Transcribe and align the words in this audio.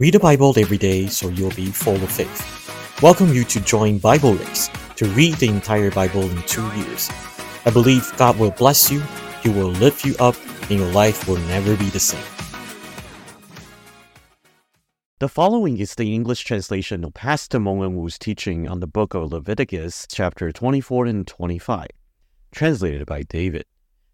Read 0.00 0.14
the 0.14 0.18
Bible 0.18 0.52
every 0.58 0.76
day 0.76 1.06
so 1.06 1.28
you'll 1.28 1.50
be 1.50 1.66
full 1.66 1.94
of 1.94 2.10
faith. 2.10 3.00
Welcome 3.00 3.32
you 3.32 3.44
to 3.44 3.60
join 3.60 3.98
Bible 3.98 4.34
Race 4.34 4.68
to 4.96 5.06
read 5.10 5.34
the 5.36 5.46
entire 5.46 5.92
Bible 5.92 6.22
in 6.22 6.42
two 6.48 6.66
years. 6.74 7.08
I 7.64 7.70
believe 7.70 8.12
God 8.16 8.36
will 8.36 8.50
bless 8.50 8.90
you, 8.90 9.00
He 9.44 9.50
will 9.50 9.68
lift 9.68 10.04
you 10.04 10.16
up, 10.18 10.34
and 10.62 10.80
your 10.80 10.90
life 10.90 11.28
will 11.28 11.36
never 11.46 11.76
be 11.76 11.90
the 11.90 12.00
same. 12.00 12.24
The 15.20 15.28
following 15.28 15.78
is 15.78 15.94
the 15.94 16.12
English 16.12 16.42
translation 16.42 17.04
of 17.04 17.14
Pastor 17.14 17.60
Meng 17.60 17.94
Wu's 17.94 18.18
teaching 18.18 18.66
on 18.66 18.80
the 18.80 18.88
book 18.88 19.14
of 19.14 19.30
Leviticus, 19.30 20.08
chapter 20.10 20.50
24 20.50 21.06
and 21.06 21.24
25, 21.24 21.86
translated 22.50 23.06
by 23.06 23.22
David. 23.22 23.64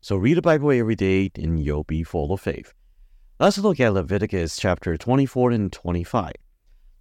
So 0.02 0.16
read 0.16 0.36
the 0.36 0.42
Bible 0.42 0.72
every 0.72 0.94
day 0.94 1.30
and 1.36 1.58
you'll 1.58 1.84
be 1.84 2.02
full 2.02 2.34
of 2.34 2.42
faith. 2.42 2.74
Let's 3.40 3.56
look 3.56 3.80
at 3.80 3.94
Leviticus 3.94 4.58
chapter 4.58 4.98
24 4.98 5.52
and 5.52 5.72
25. 5.72 6.32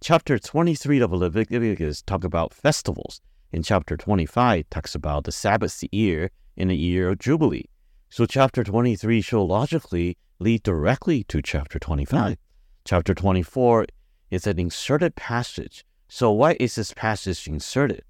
Chapter 0.00 0.38
23 0.38 1.00
of 1.00 1.12
Leviticus 1.12 2.00
talk 2.00 2.24
about 2.24 2.54
festivals, 2.54 3.20
In 3.52 3.62
chapter 3.62 3.94
25 3.94 4.64
talks 4.70 4.94
about 4.94 5.24
the 5.24 5.32
Sabbath 5.32 5.84
year 5.92 6.30
in 6.56 6.68
the 6.68 6.76
year 6.78 7.10
of 7.10 7.18
Jubilee. 7.18 7.66
So 8.08 8.24
chapter 8.24 8.64
23 8.64 9.20
should 9.20 9.42
logically 9.42 10.16
lead 10.38 10.62
directly 10.62 11.24
to 11.24 11.42
chapter 11.42 11.78
25. 11.78 12.38
Chapter 12.86 13.14
24 13.14 13.84
is 14.30 14.46
an 14.46 14.58
inserted 14.58 15.16
passage. 15.16 15.84
So 16.08 16.32
why 16.32 16.56
is 16.58 16.76
this 16.76 16.94
passage 16.94 17.48
inserted? 17.48 18.02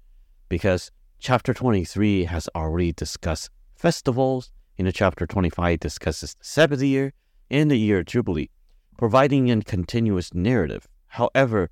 Because 0.47 0.89
chapter 1.19 1.53
23 1.53 2.23
has 2.23 2.47
already 2.55 2.93
discussed 2.93 3.49
festivals, 3.75 4.53
in 4.77 4.85
the 4.85 4.93
chapter 4.93 5.27
25 5.27 5.81
discusses 5.81 6.33
the 6.33 6.45
Sabbath 6.45 6.81
year, 6.81 7.11
in 7.51 7.67
the 7.67 7.77
year 7.77 8.01
Jubilee, 8.01 8.49
providing 8.97 9.51
a 9.51 9.61
continuous 9.61 10.33
narrative. 10.33 10.87
However, 11.07 11.69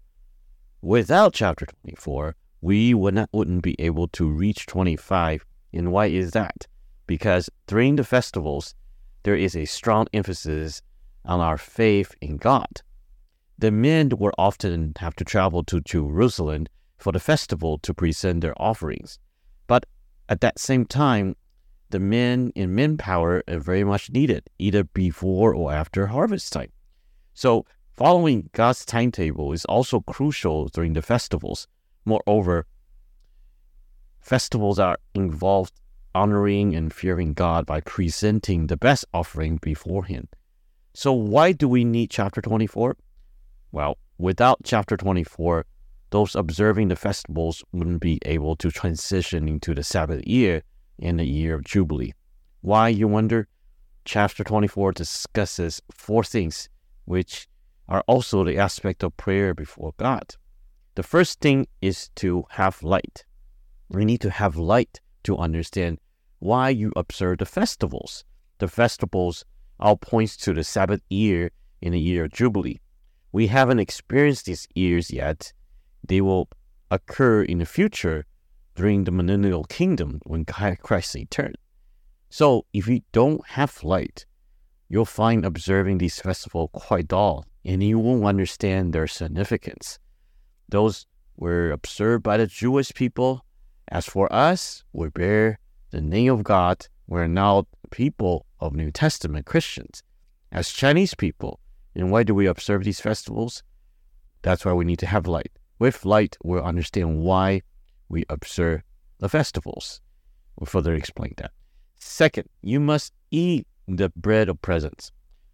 without 0.82 1.34
chapter 1.34 1.66
24, 1.66 2.36
we 2.62 2.94
would 2.94 3.14
not, 3.14 3.30
wouldn't 3.32 3.64
be 3.64 3.80
able 3.80 4.10
to 4.10 4.28
reach 4.28 4.66
25. 4.66 5.46
And 5.74 5.92
why 5.92 6.08
is 6.08 6.32
that? 6.32 6.68
Because 7.08 7.50
during 7.66 7.96
the 7.96 8.04
festivals, 8.04 8.76
there 9.24 9.36
is 9.36 9.56
a 9.56 9.66
strong 9.66 10.08
emphasis 10.14 10.82
on 11.24 11.40
our 11.40 11.58
faith 11.58 12.14
in 12.22 12.38
God. 12.38 12.82
The 13.58 13.72
men 13.72 14.10
would 14.18 14.34
often 14.38 14.94
have 14.98 15.16
to 15.16 15.24
travel 15.24 15.64
to 15.66 15.82
Jerusalem 15.82 16.68
for 16.98 17.14
the 17.14 17.20
festival 17.20 17.78
to 17.80 17.94
present 17.94 18.42
their 18.42 18.62
offerings. 18.62 19.20
But 19.68 19.86
at 20.28 20.42
that 20.42 20.60
same 20.60 20.86
time, 20.86 21.36
the 21.90 22.00
men 22.00 22.52
in 22.56 22.76
manpower 22.76 23.44
are 23.48 23.60
very 23.60 23.84
much 23.84 24.12
needed, 24.12 24.50
either 24.60 24.84
before 24.84 25.54
or 25.54 25.74
after 25.74 26.08
harvest 26.08 26.54
time. 26.54 26.72
So, 27.34 27.66
following 27.96 28.50
God's 28.54 28.86
timetable 28.86 29.54
is 29.54 29.66
also 29.66 30.02
crucial 30.02 30.68
during 30.68 30.94
the 30.94 31.02
festivals. 31.02 31.68
Moreover, 32.06 32.66
festivals 34.20 34.80
are 34.80 34.98
involved 35.16 35.74
honoring 36.14 36.76
and 36.76 36.94
fearing 36.94 37.34
God 37.34 37.66
by 37.66 37.82
presenting 37.82 38.68
the 38.68 38.78
best 38.78 39.06
offering 39.14 39.58
before 39.58 40.06
Him. 40.06 40.28
So, 40.94 41.14
why 41.14 41.52
do 41.54 41.68
we 41.68 41.84
need 41.86 42.10
chapter 42.10 42.42
24? 42.42 42.98
Well, 43.72 43.98
without 44.18 44.60
chapter 44.64 44.98
24, 44.98 45.66
those 46.12 46.36
observing 46.36 46.88
the 46.88 46.96
festivals 46.96 47.64
wouldn't 47.72 48.02
be 48.02 48.20
able 48.26 48.56
to 48.58 48.72
transition 48.72 49.48
into 49.48 49.76
the 49.76 49.84
Sabbath 49.84 50.26
year 50.26 50.64
in 51.00 51.18
the 51.18 51.26
year 51.26 51.56
of 51.56 51.64
Jubilee. 51.64 52.14
Why, 52.62 52.90
you 52.90 53.08
wonder? 53.08 53.48
Chapter 54.06 54.44
24 54.44 54.92
discusses 54.94 55.82
four 55.92 56.24
things, 56.24 56.70
which 57.06 57.48
are 57.88 58.04
also 58.08 58.44
the 58.44 58.58
aspect 58.58 59.04
of 59.04 59.18
prayer 59.18 59.54
before 59.54 59.94
God. 59.98 60.36
The 60.96 61.04
first 61.04 61.40
thing 61.40 61.68
is 61.82 62.10
to 62.16 62.44
have 62.50 62.84
light. 62.84 63.26
We 63.90 64.06
need 64.06 64.22
to 64.22 64.30
have 64.30 64.58
light 64.58 65.00
to 65.24 65.38
understand 65.38 66.00
why 66.40 66.70
you 66.70 66.92
observe 66.96 67.40
the 67.40 67.46
festivals. 67.46 68.24
The 68.60 68.68
festivals 68.68 69.46
all 69.80 69.98
points 69.98 70.36
to 70.38 70.54
the 70.54 70.64
Sabbath 70.64 71.02
year 71.10 71.52
in 71.82 71.94
the 71.94 72.00
year 72.00 72.26
of 72.26 72.34
Jubilee. 72.34 72.80
We 73.32 73.48
haven't 73.48 73.80
experienced 73.80 74.46
these 74.46 74.68
years 74.76 75.12
yet. 75.12 75.54
They 76.06 76.22
will 76.22 76.50
occur 76.92 77.44
in 77.44 77.60
the 77.60 77.66
future 77.66 78.26
during 78.80 79.04
the 79.04 79.12
millennial 79.12 79.66
kingdom 79.66 80.22
when 80.24 80.46
Christ 80.46 81.14
returns. 81.14 81.58
So 82.30 82.66
if 82.72 82.88
you 82.88 83.02
don't 83.12 83.46
have 83.46 83.84
light, 83.84 84.26
you'll 84.88 85.04
find 85.04 85.44
observing 85.44 85.98
these 85.98 86.22
festivals 86.22 86.70
quite 86.72 87.10
dull 87.10 87.46
and 87.66 87.84
you 87.84 88.00
won't 88.00 88.24
understand 88.24 88.94
their 88.94 89.06
significance. 89.06 90.00
Those 90.70 91.08
were 91.36 91.72
observed 91.72 92.24
by 92.24 92.38
the 92.38 92.48
Jewish 92.48 92.94
people. 92.94 93.44
As 93.90 94.06
for 94.06 94.32
us, 94.32 94.86
we 94.94 95.10
bear 95.10 95.60
the 95.92 96.00
name 96.00 96.32
of 96.32 96.46
God. 96.46 96.88
We're 97.06 97.28
now 97.28 97.68
people 97.92 98.46
of 98.62 98.74
New 98.74 98.92
Testament 98.92 99.46
Christians. 99.46 100.04
As 100.54 100.70
Chinese 100.70 101.16
people, 101.16 101.60
and 101.96 102.12
why 102.12 102.24
do 102.24 102.34
we 102.34 102.46
observe 102.46 102.86
these 102.86 103.02
festivals? 103.02 103.62
That's 104.42 104.64
why 104.64 104.72
we 104.72 104.86
need 104.86 105.00
to 105.00 105.06
have 105.06 105.28
light. 105.28 105.52
With 105.80 106.06
light, 106.06 106.38
we'll 106.44 106.64
understand 106.64 107.20
why 107.20 107.64
we 108.10 108.26
observe 108.30 108.82
the 109.20 109.30
festivals. 109.30 110.02
We'll 110.58 110.66
further 110.66 110.94
explain 110.94 111.34
that. 111.38 111.52
Second, 112.00 112.50
you 112.62 112.80
must 112.80 113.14
eat 113.32 113.68
the 113.88 114.10
bread 114.16 114.50
of 114.50 114.62
presence. 114.62 115.12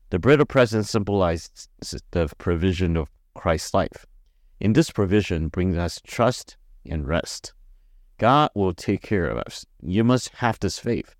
The 0.10 0.20
bread 0.20 0.40
of 0.40 0.48
presence 0.48 0.90
symbolizes 0.90 1.68
the 2.12 2.30
provision 2.38 2.96
of 2.96 3.10
Christ's 3.34 3.74
life. 3.74 4.06
In 4.60 4.74
this 4.74 4.90
provision 4.90 5.50
brings 5.50 5.78
us 5.78 6.00
trust 6.06 6.58
and 6.90 7.08
rest. 7.08 7.54
God 8.18 8.50
will 8.56 8.74
take 8.74 9.02
care 9.02 9.28
of 9.28 9.38
us. 9.38 9.66
You 9.82 10.04
must 10.04 10.30
have 10.36 10.60
this 10.60 10.80
faith 10.80 11.16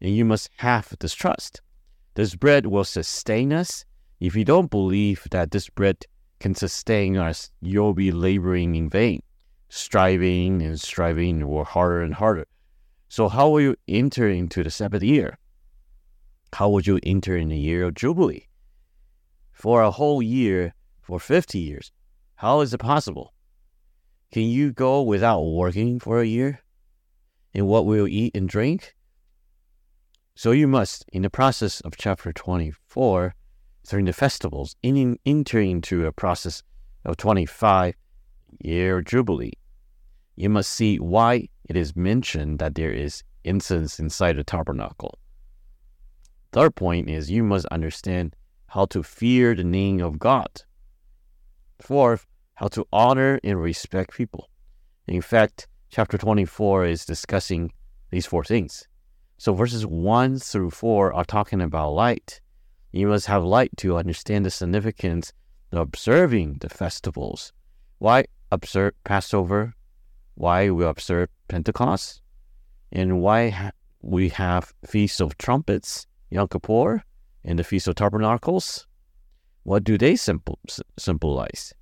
and 0.00 0.14
you 0.14 0.24
must 0.24 0.50
have 0.58 0.94
this 1.00 1.14
trust. 1.14 1.62
This 2.14 2.34
bread 2.34 2.66
will 2.66 2.84
sustain 2.84 3.52
us. 3.52 3.84
If 4.20 4.36
you 4.36 4.44
don't 4.44 4.70
believe 4.70 5.26
that 5.30 5.50
this 5.50 5.68
bread 5.68 6.04
can 6.40 6.54
sustain 6.54 7.16
us, 7.16 7.50
you'll 7.60 7.94
be 7.94 8.12
laboring 8.12 8.74
in 8.74 8.90
vain 8.90 9.22
striving 9.74 10.62
and 10.62 10.80
striving 10.80 11.44
work 11.48 11.66
harder 11.66 12.00
and 12.00 12.14
harder. 12.14 12.46
So 13.08 13.28
how 13.28 13.48
will 13.48 13.60
you 13.60 13.76
enter 13.88 14.28
into 14.28 14.62
the 14.62 14.70
Sabbath 14.70 15.02
year? 15.02 15.36
How 16.52 16.68
would 16.68 16.86
you 16.86 17.00
enter 17.02 17.36
in 17.36 17.48
the 17.48 17.58
year 17.58 17.84
of 17.84 17.94
Jubilee? 17.94 18.46
For 19.52 19.82
a 19.82 19.90
whole 19.90 20.22
year, 20.22 20.74
for 21.02 21.18
50 21.18 21.58
years, 21.58 21.90
how 22.36 22.60
is 22.60 22.72
it 22.72 22.78
possible? 22.78 23.34
Can 24.30 24.44
you 24.44 24.72
go 24.72 25.02
without 25.02 25.42
working 25.42 25.98
for 25.98 26.20
a 26.20 26.24
year? 26.24 26.60
And 27.52 27.66
what 27.66 27.84
will 27.84 28.06
you 28.06 28.06
eat 28.06 28.36
and 28.36 28.48
drink? 28.48 28.94
So 30.36 30.52
you 30.52 30.68
must, 30.68 31.04
in 31.12 31.22
the 31.22 31.30
process 31.30 31.80
of 31.80 31.96
chapter 31.96 32.32
24, 32.32 33.34
during 33.88 34.04
the 34.04 34.12
festivals, 34.12 34.76
in, 34.84 35.18
enter 35.26 35.58
into 35.58 36.06
a 36.06 36.12
process 36.12 36.62
of 37.04 37.16
25 37.16 37.94
year 38.60 39.02
Jubilee 39.02 39.52
you 40.36 40.48
must 40.48 40.70
see 40.70 40.98
why 40.98 41.48
it 41.68 41.76
is 41.76 41.96
mentioned 41.96 42.58
that 42.58 42.74
there 42.74 42.92
is 42.92 43.22
incense 43.44 43.98
inside 43.98 44.36
the 44.36 44.44
tabernacle. 44.44 45.18
Third 46.52 46.74
point 46.74 47.08
is 47.10 47.30
you 47.30 47.42
must 47.42 47.66
understand 47.66 48.34
how 48.68 48.86
to 48.86 49.02
fear 49.02 49.54
the 49.54 49.64
name 49.64 50.00
of 50.02 50.18
God. 50.18 50.62
Fourth, 51.80 52.26
how 52.54 52.68
to 52.68 52.86
honor 52.92 53.40
and 53.42 53.60
respect 53.60 54.14
people. 54.14 54.48
In 55.06 55.20
fact, 55.20 55.66
chapter 55.90 56.16
24 56.16 56.86
is 56.86 57.04
discussing 57.04 57.72
these 58.10 58.26
four 58.26 58.44
things. 58.44 58.86
So 59.38 59.52
verses 59.52 59.84
1 59.84 60.38
through 60.38 60.70
4 60.70 61.12
are 61.12 61.24
talking 61.24 61.60
about 61.60 61.90
light. 61.90 62.40
You 62.92 63.08
must 63.08 63.26
have 63.26 63.44
light 63.44 63.76
to 63.78 63.96
understand 63.96 64.46
the 64.46 64.50
significance 64.50 65.32
of 65.72 65.78
observing 65.78 66.58
the 66.60 66.68
festivals. 66.68 67.52
Why 67.98 68.24
observe 68.52 68.94
Passover, 69.04 69.74
why 70.34 70.70
we 70.70 70.84
observe 70.84 71.28
Pentecost, 71.48 72.20
and 72.92 73.20
why 73.20 73.72
we 74.02 74.28
have 74.30 74.72
Feast 74.86 75.20
of 75.20 75.38
Trumpets, 75.38 76.06
Yom 76.30 76.48
Kippur, 76.48 77.02
and 77.44 77.58
the 77.58 77.64
Feast 77.64 77.88
of 77.88 77.94
Tabernacles. 77.94 78.86
What 79.62 79.84
do 79.84 79.96
they 79.96 80.16
symbol- 80.16 80.58
symbolize? 80.98 81.72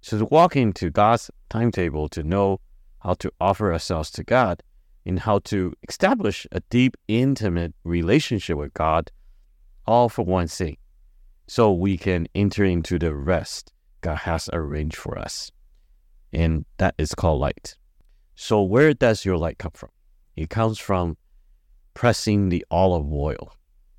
So 0.00 0.18
to 0.18 0.24
walk 0.26 0.56
into 0.56 0.90
God's 0.90 1.30
timetable 1.50 2.08
to 2.10 2.22
know 2.22 2.60
how 3.00 3.14
to 3.14 3.30
offer 3.40 3.72
ourselves 3.72 4.10
to 4.12 4.24
God 4.24 4.62
and 5.04 5.18
how 5.18 5.40
to 5.40 5.74
establish 5.88 6.46
a 6.52 6.60
deep, 6.70 6.96
intimate 7.08 7.74
relationship 7.84 8.56
with 8.56 8.72
God, 8.74 9.10
all 9.86 10.08
for 10.08 10.24
one 10.24 10.48
thing, 10.48 10.78
so 11.46 11.72
we 11.72 11.98
can 11.98 12.26
enter 12.34 12.64
into 12.64 12.98
the 12.98 13.14
rest 13.14 13.72
God 14.00 14.16
has 14.18 14.48
arranged 14.52 14.96
for 14.96 15.18
us 15.18 15.52
and 16.34 16.64
that 16.78 16.94
is 16.98 17.14
called 17.14 17.40
light. 17.40 17.76
So, 18.34 18.62
where 18.62 18.92
does 18.92 19.24
your 19.24 19.38
light 19.38 19.58
come 19.58 19.72
from? 19.72 19.90
It 20.36 20.50
comes 20.50 20.78
from 20.78 21.16
pressing 21.94 22.48
the 22.48 22.64
olive 22.70 23.12
oil, 23.12 23.54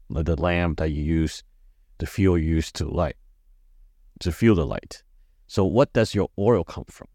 the 0.09 0.35
lamp 0.35 0.79
that 0.79 0.89
you 0.89 1.03
use, 1.03 1.43
the 1.97 2.05
fuel 2.05 2.37
used 2.37 2.75
to 2.75 2.85
light, 2.85 3.15
to 4.19 4.31
fuel 4.31 4.55
the 4.55 4.65
light. 4.65 5.03
So, 5.47 5.63
what 5.63 5.93
does 5.93 6.13
your 6.13 6.29
oil 6.37 6.63
come 6.63 6.85
from? 6.89 7.07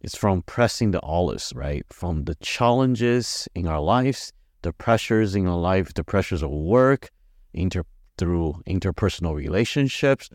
It's 0.00 0.16
from 0.16 0.42
pressing 0.42 0.90
the 0.90 1.00
olives, 1.00 1.52
right? 1.54 1.86
From 1.90 2.24
the 2.24 2.34
challenges 2.36 3.48
in 3.54 3.66
our 3.66 3.80
lives, 3.80 4.32
the 4.62 4.72
pressures 4.72 5.34
in 5.34 5.46
our 5.46 5.56
life, 5.56 5.94
the 5.94 6.04
pressures 6.04 6.42
of 6.42 6.50
work, 6.50 7.10
inter- 7.52 7.84
through 8.18 8.62
interpersonal 8.66 9.34
relationships, 9.34 10.28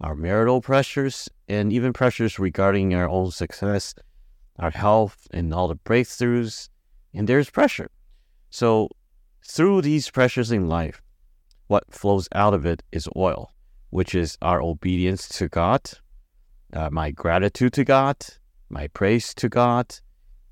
our 0.00 0.14
marital 0.14 0.60
pressures, 0.60 1.28
and 1.48 1.72
even 1.72 1.92
pressures 1.92 2.38
regarding 2.38 2.94
our 2.94 3.08
own 3.08 3.30
success, 3.30 3.94
our 4.58 4.70
health, 4.70 5.26
and 5.30 5.52
all 5.52 5.68
the 5.68 5.76
breakthroughs. 5.76 6.68
And 7.14 7.28
there's 7.28 7.50
pressure. 7.50 7.90
So, 8.50 8.88
through 9.42 9.82
these 9.82 10.10
pressures 10.10 10.50
in 10.50 10.68
life, 10.68 11.02
what 11.68 11.92
flows 11.92 12.28
out 12.32 12.54
of 12.54 12.66
it 12.66 12.82
is 12.92 13.08
oil, 13.16 13.52
which 13.90 14.14
is 14.14 14.36
our 14.42 14.60
obedience 14.60 15.28
to 15.30 15.48
God, 15.48 15.82
uh, 16.72 16.90
my 16.90 17.10
gratitude 17.10 17.72
to 17.74 17.84
God, 17.84 18.16
my 18.68 18.88
praise 18.88 19.34
to 19.34 19.48
God, 19.48 19.94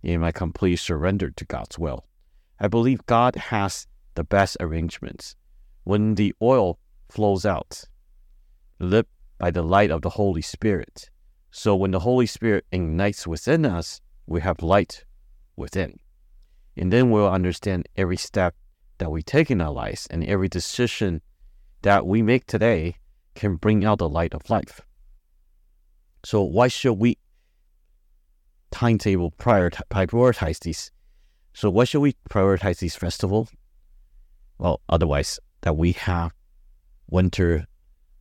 and 0.03 0.21
my 0.21 0.33
complete 0.33 0.77
surrender 0.77 1.31
to 1.31 1.45
God's 1.45 1.79
will. 1.79 2.05
I 2.61 2.69
believe 2.69 3.07
God 3.07 3.37
has 3.37 3.87
the 4.15 4.25
best 4.25 4.57
arrangements. 4.61 5.37
When 5.85 6.15
the 6.15 6.35
oil 6.41 6.79
flows 7.09 7.45
out, 7.45 7.85
lit 8.79 9.09
by 9.39 9.51
the 9.51 9.63
light 9.63 9.91
of 9.91 10.03
the 10.03 10.11
Holy 10.11 10.43
Spirit. 10.43 11.11
So 11.51 11.77
when 11.77 11.91
the 11.93 12.01
Holy 12.01 12.27
Spirit 12.27 12.67
ignites 12.73 13.27
within 13.27 13.65
us, 13.65 14.01
we 14.27 14.41
have 14.41 14.63
light 14.63 15.05
within. 15.57 15.99
And 16.77 16.93
then 16.93 17.11
we'll 17.11 17.29
understand 17.29 17.89
every 17.97 18.17
step 18.17 18.55
that 18.99 19.11
we 19.11 19.23
take 19.23 19.51
in 19.51 19.61
our 19.61 19.73
lives 19.73 20.07
and 20.11 20.25
every 20.25 20.49
decision 20.49 21.21
that 21.83 22.07
we 22.07 22.23
make 22.23 22.47
today 22.47 22.97
can 23.35 23.57
bring 23.57 23.85
out 23.85 23.99
the 23.99 24.09
light 24.09 24.35
of 24.35 24.49
life. 24.51 24.81
So 26.25 26.43
why 26.43 26.69
should 26.69 26.95
we 26.95 27.19
timetable 28.71 29.31
prioritize 29.33 30.61
these? 30.61 30.91
So 31.53 31.71
why 31.71 31.85
should 31.85 32.01
we 32.01 32.15
prioritize 32.31 32.79
these 32.79 32.97
festivals? 32.97 33.51
Well, 34.59 34.81
otherwise 34.89 35.39
that 35.61 35.77
we 35.77 35.93
have 35.93 36.33
winter, 37.09 37.67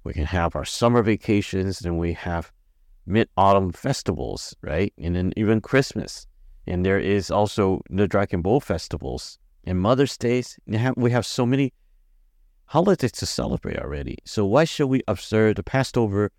we 0.04 0.14
can 0.14 0.26
have 0.26 0.56
our 0.56 0.66
summer 0.66 1.02
vacations, 1.02 1.82
and 1.82 1.98
we 1.98 2.14
have 2.14 2.52
mid-autumn 3.06 3.72
festivals, 3.72 4.56
right? 4.62 4.94
And 4.98 5.16
then 5.16 5.34
even 5.36 5.62
Christmas. 5.62 6.28
And 6.66 6.86
there 6.86 7.00
is 7.00 7.30
also 7.30 7.82
the 7.90 8.08
Dragon 8.08 8.42
Boat 8.42 8.64
festivals 8.64 9.38
and 9.66 9.80
Mother's 9.80 10.18
Days. 10.18 10.58
We 10.96 11.12
have 11.12 11.26
so 11.26 11.46
many 11.46 11.74
holidays 12.66 13.12
to 13.12 13.26
celebrate 13.26 13.78
already. 13.80 14.18
So 14.26 14.46
why 14.46 14.64
should 14.64 14.88
we 14.88 15.02
observe 15.08 15.56
the 15.56 15.64
Passover 15.64 16.32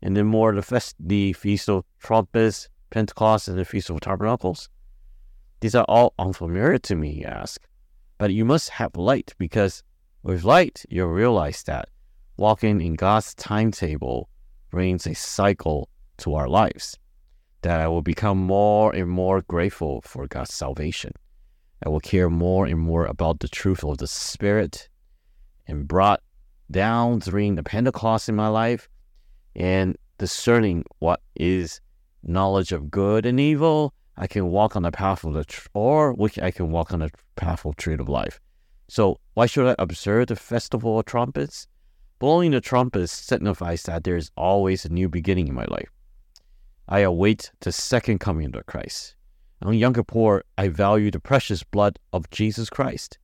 and 0.00 0.16
then 0.16 0.26
more 0.26 0.54
the 0.54 0.62
fest, 0.62 0.96
the 1.00 1.32
Feast 1.32 1.68
of 1.68 1.84
Trumpets, 1.98 2.68
Pentecost, 2.90 3.48
and 3.48 3.58
the 3.58 3.64
Feast 3.64 3.90
of 3.90 4.00
Tabernacles? 4.00 4.68
These 5.60 5.74
are 5.74 5.84
all 5.88 6.14
unfamiliar 6.18 6.78
to 6.78 6.94
me, 6.94 7.10
you 7.20 7.26
ask. 7.26 7.60
But 8.18 8.32
you 8.32 8.44
must 8.44 8.70
have 8.70 8.96
light 8.96 9.34
because 9.38 9.82
with 10.22 10.44
light, 10.44 10.84
you'll 10.88 11.08
realize 11.08 11.64
that 11.64 11.88
walking 12.42 12.80
in 12.80 12.94
God's 12.94 13.34
timetable 13.36 14.28
brings 14.68 15.06
a 15.06 15.14
cycle 15.14 15.88
to 16.18 16.34
our 16.34 16.48
lives. 16.48 16.98
That 17.60 17.78
I 17.78 17.86
will 17.86 18.02
become 18.02 18.38
more 18.38 18.92
and 18.92 19.08
more 19.08 19.42
grateful 19.42 20.00
for 20.00 20.26
God's 20.26 20.52
salvation. 20.52 21.12
I 21.86 21.88
will 21.88 22.00
care 22.00 22.28
more 22.28 22.66
and 22.66 22.80
more 22.80 23.06
about 23.06 23.38
the 23.38 23.46
truth 23.46 23.84
of 23.84 23.98
the 23.98 24.08
Spirit 24.08 24.88
and 25.68 25.86
brought 25.86 26.20
down 26.68 27.20
during 27.20 27.54
the 27.54 27.62
Pentecost 27.62 28.28
in 28.28 28.34
my 28.34 28.48
life 28.48 28.88
and 29.54 29.96
discerning 30.18 30.84
what 30.98 31.20
is 31.36 31.80
knowledge 32.24 32.72
of 32.72 32.90
good 32.90 33.24
and 33.24 33.38
evil. 33.38 33.94
I 34.16 34.26
can 34.26 34.48
walk 34.48 34.74
on 34.74 34.82
the 34.82 34.90
path 34.90 35.22
of 35.22 35.34
the 35.34 35.44
tr- 35.44 35.68
or 35.74 36.12
which 36.12 36.40
I 36.40 36.50
can 36.50 36.72
walk 36.72 36.92
on 36.92 36.98
the 36.98 37.10
path 37.36 37.64
of 37.64 37.76
tree 37.76 37.94
of 37.94 38.08
life. 38.08 38.40
So 38.88 39.20
why 39.34 39.46
should 39.46 39.68
I 39.68 39.76
observe 39.78 40.26
the 40.26 40.34
festival 40.34 40.98
of 40.98 41.06
trumpets? 41.06 41.68
Blowing 42.22 42.52
the 42.52 42.60
trumpet 42.60 43.08
signifies 43.08 43.82
that 43.82 44.04
there 44.04 44.14
is 44.14 44.30
always 44.36 44.84
a 44.84 44.88
new 44.88 45.08
beginning 45.08 45.48
in 45.48 45.54
my 45.54 45.64
life. 45.64 45.90
I 46.88 47.00
await 47.00 47.50
the 47.58 47.72
second 47.72 48.20
coming 48.20 48.54
of 48.54 48.64
Christ. 48.66 49.16
On 49.60 49.74
Yom 49.74 49.92
Kippur, 49.92 50.44
I 50.56 50.68
value 50.68 51.10
the 51.10 51.18
precious 51.18 51.64
blood 51.64 51.98
of 52.12 52.30
Jesus 52.30 52.70
Christ, 52.70 53.18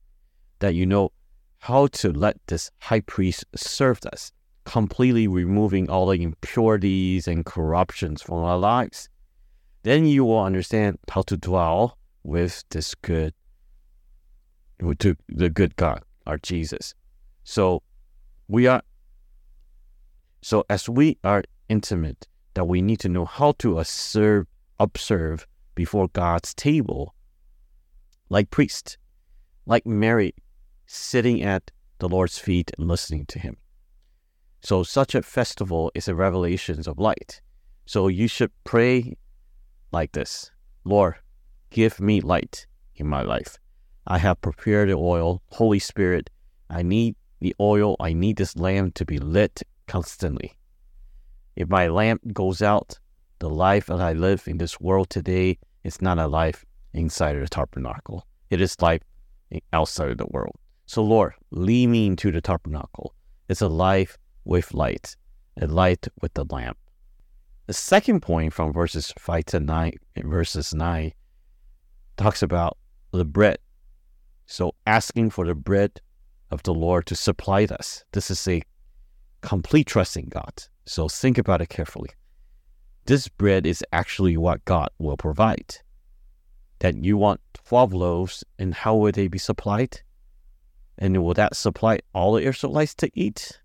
that 0.59 0.75
you 0.75 0.85
know 0.85 1.13
how 1.59 1.87
to 1.87 2.11
let 2.11 2.45
this 2.47 2.71
high 2.79 2.99
priest 2.99 3.45
serve 3.55 4.01
us, 4.11 4.33
completely 4.65 5.29
removing 5.29 5.89
all 5.89 6.07
the 6.07 6.21
impurities 6.21 7.25
and 7.25 7.45
corruptions 7.45 8.21
from 8.21 8.43
our 8.43 8.57
lives. 8.57 9.07
Then 9.83 10.07
you 10.07 10.25
will 10.25 10.43
understand 10.43 10.99
how 11.09 11.21
to 11.21 11.37
dwell 11.37 11.97
with 12.23 12.65
this 12.69 12.95
good, 12.95 13.33
with 14.81 14.99
the 15.29 15.49
good 15.49 15.77
God, 15.77 16.03
our 16.27 16.37
Jesus. 16.37 16.93
So 17.45 17.81
we 18.49 18.65
are, 18.65 18.81
so 20.41 20.65
as 20.69 20.89
we 20.89 21.17
are 21.23 21.43
intimate, 21.69 22.27
that 22.55 22.65
we 22.65 22.81
need 22.81 22.99
to 23.01 23.07
know 23.07 23.25
how 23.25 23.53
to 23.59 23.79
observe, 23.79 24.47
observe 24.79 25.47
before 25.75 26.07
God's 26.09 26.53
table, 26.55 27.13
like 28.29 28.49
priests, 28.49 28.97
like 29.67 29.85
Mary 29.85 30.33
sitting 30.87 31.43
at 31.43 31.69
the 31.99 32.09
Lord's 32.09 32.39
feet 32.39 32.71
and 32.77 32.87
listening 32.87 33.27
to 33.27 33.39
him. 33.39 33.55
So 34.61 34.81
such 34.83 35.13
a 35.13 35.21
festival 35.21 35.91
is 35.93 36.07
a 36.07 36.15
revelation 36.15 36.81
of 36.87 36.97
light. 36.97 37.41
So 37.85 38.07
you 38.07 38.27
should 38.27 38.51
pray 38.63 39.15
like 39.91 40.11
this 40.13 40.51
Lord, 40.83 41.15
give 41.69 41.99
me 41.99 42.19
light 42.19 42.65
in 42.95 43.07
my 43.07 43.21
life. 43.21 43.57
I 44.07 44.17
have 44.17 44.41
prepared 44.41 44.89
the 44.89 44.95
oil, 44.95 45.43
Holy 45.49 45.79
Spirit. 45.79 46.31
I 46.67 46.81
need 46.81 47.15
the 47.39 47.55
oil. 47.59 47.95
I 47.99 48.13
need 48.13 48.37
this 48.37 48.55
lamp 48.55 48.95
to 48.95 49.05
be 49.05 49.17
lit 49.17 49.63
constantly. 49.87 50.57
If 51.55 51.69
my 51.69 51.87
lamp 51.87 52.21
goes 52.33 52.61
out, 52.61 52.99
the 53.39 53.49
life 53.49 53.87
that 53.87 54.01
I 54.01 54.13
live 54.13 54.47
in 54.47 54.57
this 54.57 54.79
world 54.79 55.09
today 55.09 55.57
is 55.83 56.01
not 56.01 56.19
a 56.19 56.27
life 56.27 56.65
inside 56.93 57.35
of 57.35 57.41
the 57.41 57.47
tabernacle. 57.47 58.25
It 58.49 58.61
is 58.61 58.81
life 58.81 59.01
outside 59.73 60.11
of 60.11 60.17
the 60.17 60.27
world. 60.27 60.55
So, 60.85 61.03
Lord, 61.03 61.33
lead 61.51 61.87
me 61.87 62.07
into 62.07 62.31
the 62.31 62.41
tabernacle. 62.41 63.13
It's 63.47 63.61
a 63.61 63.67
life 63.67 64.17
with 64.43 64.73
light, 64.73 65.15
a 65.61 65.67
light 65.67 66.07
with 66.21 66.33
the 66.33 66.45
lamp. 66.45 66.77
The 67.67 67.73
second 67.73 68.21
point 68.21 68.53
from 68.53 68.73
verses 68.73 69.13
5 69.17 69.45
to 69.45 69.59
9, 69.59 69.93
verses 70.17 70.73
9, 70.73 71.13
talks 72.17 72.41
about 72.41 72.77
the 73.11 73.25
bread. 73.25 73.59
So, 74.47 74.73
asking 74.87 75.29
for 75.29 75.45
the 75.45 75.53
bread 75.53 76.01
of 76.51 76.63
the 76.63 76.73
Lord 76.73 77.05
to 77.07 77.15
supply 77.15 77.65
us. 77.65 78.03
This 78.11 78.31
is 78.31 78.47
a 78.47 78.61
complete 79.41 79.87
trust 79.87 80.17
in 80.17 80.27
God. 80.29 80.63
So, 80.85 81.07
think 81.07 81.37
about 81.37 81.61
it 81.61 81.69
carefully 81.69 82.09
this 83.09 83.27
bread 83.27 83.65
is 83.65 83.83
actually 83.91 84.37
what 84.37 84.63
God 84.65 84.89
will 84.99 85.17
provide. 85.17 85.77
That 86.77 87.03
you 87.03 87.17
want 87.17 87.41
12 87.65 87.91
loaves, 87.91 88.43
and 88.59 88.71
how 88.71 88.95
will 88.95 89.11
they 89.11 89.27
be 89.27 89.39
supplied? 89.39 90.01
And 90.99 91.23
will 91.23 91.33
that 91.33 91.55
supply 91.55 92.01
all 92.13 92.33
the 92.33 92.43
Israelites 92.43 92.93
to 92.95 93.09
eat? 93.15 93.61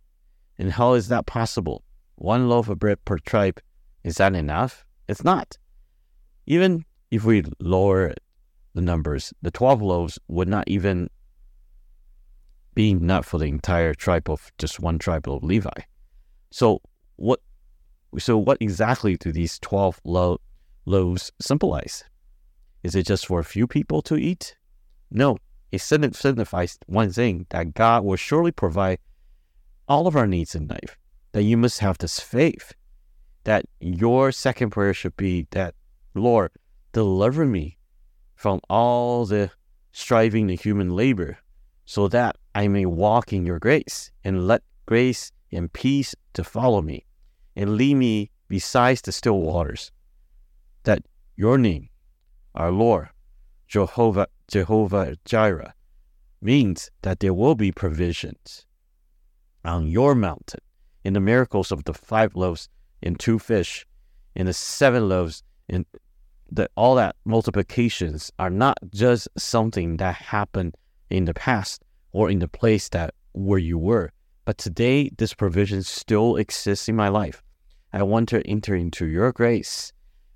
And 0.59 0.73
how 0.73 0.95
is 0.95 1.09
that 1.09 1.27
possible? 1.27 1.85
One 2.15 2.49
loaf 2.49 2.71
of 2.71 2.79
bread 2.79 3.05
per 3.05 3.19
tribe, 3.19 3.61
is 4.03 4.17
that 4.17 4.35
enough? 4.35 4.87
It's 5.09 5.23
not. 5.23 5.59
Even 6.47 6.87
if 7.11 7.25
we 7.25 7.45
lower 7.61 8.15
the 8.73 8.81
numbers, 8.81 9.35
the 9.43 9.51
12 9.51 9.83
loaves 9.83 10.19
would 10.29 10.49
not 10.49 10.65
even 10.69 11.11
be 12.75 12.95
not 12.95 13.25
for 13.25 13.39
the 13.39 13.47
entire 13.47 13.95
tribe 13.95 14.29
of 14.29 14.53
just 14.59 14.81
one 14.81 14.99
tribe 14.99 15.29
of 15.29 15.43
Levi. 15.43 15.71
So, 16.51 16.81
what 17.17 17.41
so, 18.19 18.39
what 18.39 18.59
exactly 18.61 19.17
do 19.17 19.33
these 19.33 19.59
12 19.59 20.01
lo- 20.05 20.41
loaves 20.87 21.33
symbolize? 21.41 22.05
Is 22.83 22.95
it 22.95 23.07
just 23.07 23.27
for 23.27 23.41
a 23.41 23.45
few 23.45 23.67
people 23.67 24.03
to 24.03 24.17
eat? 24.17 24.57
No, 25.11 25.39
it 25.73 25.81
signifies 25.81 26.79
one 26.87 27.11
thing 27.11 27.47
that 27.51 27.75
God 27.75 28.05
will 28.05 28.17
surely 28.17 28.53
provide 28.53 28.99
all 29.89 30.07
of 30.07 30.17
our 30.17 30.27
needs 30.27 30.55
in 30.55 30.69
life. 30.69 30.97
That 31.33 31.43
you 31.43 31.57
must 31.57 31.81
have 31.81 31.99
this 31.99 32.21
faith. 32.21 32.73
That 33.45 33.65
your 33.81 34.31
second 34.33 34.71
prayer 34.71 34.95
should 34.95 35.17
be 35.17 35.49
that, 35.51 35.75
Lord, 36.15 36.53
deliver 36.93 37.45
me 37.45 37.79
from 38.37 38.61
all 38.71 39.27
the 39.27 39.51
striving 39.93 40.51
and 40.51 40.61
human 40.61 40.91
labor 40.91 41.39
so 41.85 42.09
that 42.09 42.37
I 42.55 42.69
may 42.69 42.87
walk 42.87 43.33
in 43.33 43.45
your 43.45 43.59
grace 43.59 44.11
and 44.23 44.47
let 44.47 44.63
grace 44.87 45.33
and 45.53 45.73
peace 45.73 46.15
to 46.35 46.45
follow 46.45 46.83
me 46.83 47.07
and 47.57 47.77
lead 47.77 47.95
me 47.95 48.31
beside 48.49 48.99
the 48.99 49.13
still 49.13 49.41
waters, 49.41 49.91
that 50.85 51.03
your 51.37 51.59
name, 51.59 51.89
our 52.55 52.71
Lord, 52.71 53.09
Jehovah, 53.69 54.29
Jehovah 54.49 55.17
Jireh, 55.25 55.75
means 56.41 56.91
that 57.03 57.21
there 57.21 57.35
will 57.35 57.55
be 57.55 57.73
provisions 57.73 58.67
on 59.65 59.87
your 59.87 60.15
mountain. 60.15 60.61
In 61.03 61.13
the 61.13 61.21
miracles 61.21 61.71
of 61.71 61.85
the 61.85 61.95
five 61.95 62.35
loaves 62.35 62.69
and 63.03 63.19
two 63.19 63.39
fish, 63.39 63.87
and 64.37 64.49
the 64.49 64.53
seven 64.53 65.09
loaves 65.09 65.43
and 65.69 65.87
that 66.51 66.71
all 66.77 66.95
that 66.95 67.17
multiplications 67.25 68.31
are 68.39 68.51
not 68.51 68.79
just 68.93 69.29
something 69.37 69.97
that 69.97 70.15
happened 70.15 70.77
in 71.15 71.25
the 71.27 71.35
past 71.35 71.83
or 72.13 72.31
in 72.31 72.41
the 72.41 72.49
place 72.49 72.89
that 72.91 73.15
where 73.33 73.59
you 73.59 73.79
were, 73.79 74.11
but 74.45 74.59
today 74.59 75.11
this 75.17 75.35
provision 75.35 75.83
still 75.83 76.37
exists 76.37 76.89
in 76.89 76.97
my 76.97 77.09
life. 77.09 77.43
I 77.93 78.03
want 78.03 78.29
to 78.31 78.47
enter 78.47 78.75
into 78.75 79.07
your 79.07 79.33
grace. 79.33 79.93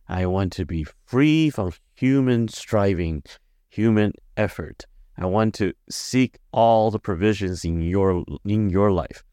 I 0.09 0.27
want 0.27 0.53
to 0.55 0.65
be 0.65 0.87
free 1.07 1.51
from 1.51 1.73
human 1.95 2.49
striving, 2.49 3.25
human 3.69 4.13
effort. 4.37 4.87
I 5.17 5.27
want 5.27 5.55
to 5.55 5.73
seek 5.91 6.39
all 6.53 6.91
the 6.91 7.01
provisions 7.01 7.65
in 7.65 7.83
your 7.83 8.25
in 8.45 8.71
your 8.71 8.93
life. 8.93 9.25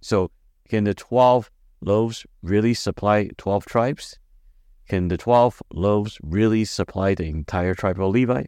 So 0.00 0.30
can 0.68 0.84
the 0.84 0.94
12 0.94 1.50
loaves 1.82 2.26
really 2.42 2.74
supply 2.74 3.28
12 3.36 3.66
tribes? 3.66 4.18
Can 4.88 5.08
the 5.08 5.18
12 5.18 5.62
loaves 5.72 6.18
really 6.22 6.64
supply 6.64 7.14
the 7.14 7.26
entire 7.26 7.74
tribe 7.74 8.00
of 8.00 8.10
Levi? 8.10 8.44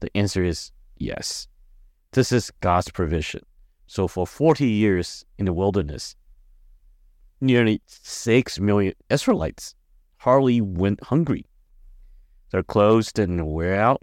The 0.00 0.16
answer 0.16 0.42
is 0.42 0.72
yes. 0.96 1.46
This 2.12 2.32
is 2.32 2.50
God's 2.60 2.90
provision. 2.90 3.42
So 3.86 4.08
for 4.08 4.26
40 4.26 4.66
years 4.66 5.26
in 5.36 5.44
the 5.44 5.52
wilderness, 5.52 6.16
nearly 7.40 7.82
6 7.86 8.58
million 8.60 8.94
Israelites 9.10 9.74
hardly 10.16 10.62
went 10.62 11.04
hungry. 11.04 11.44
Their 12.50 12.62
clothes 12.62 13.12
didn't 13.12 13.44
wear 13.44 13.78
out. 13.78 14.02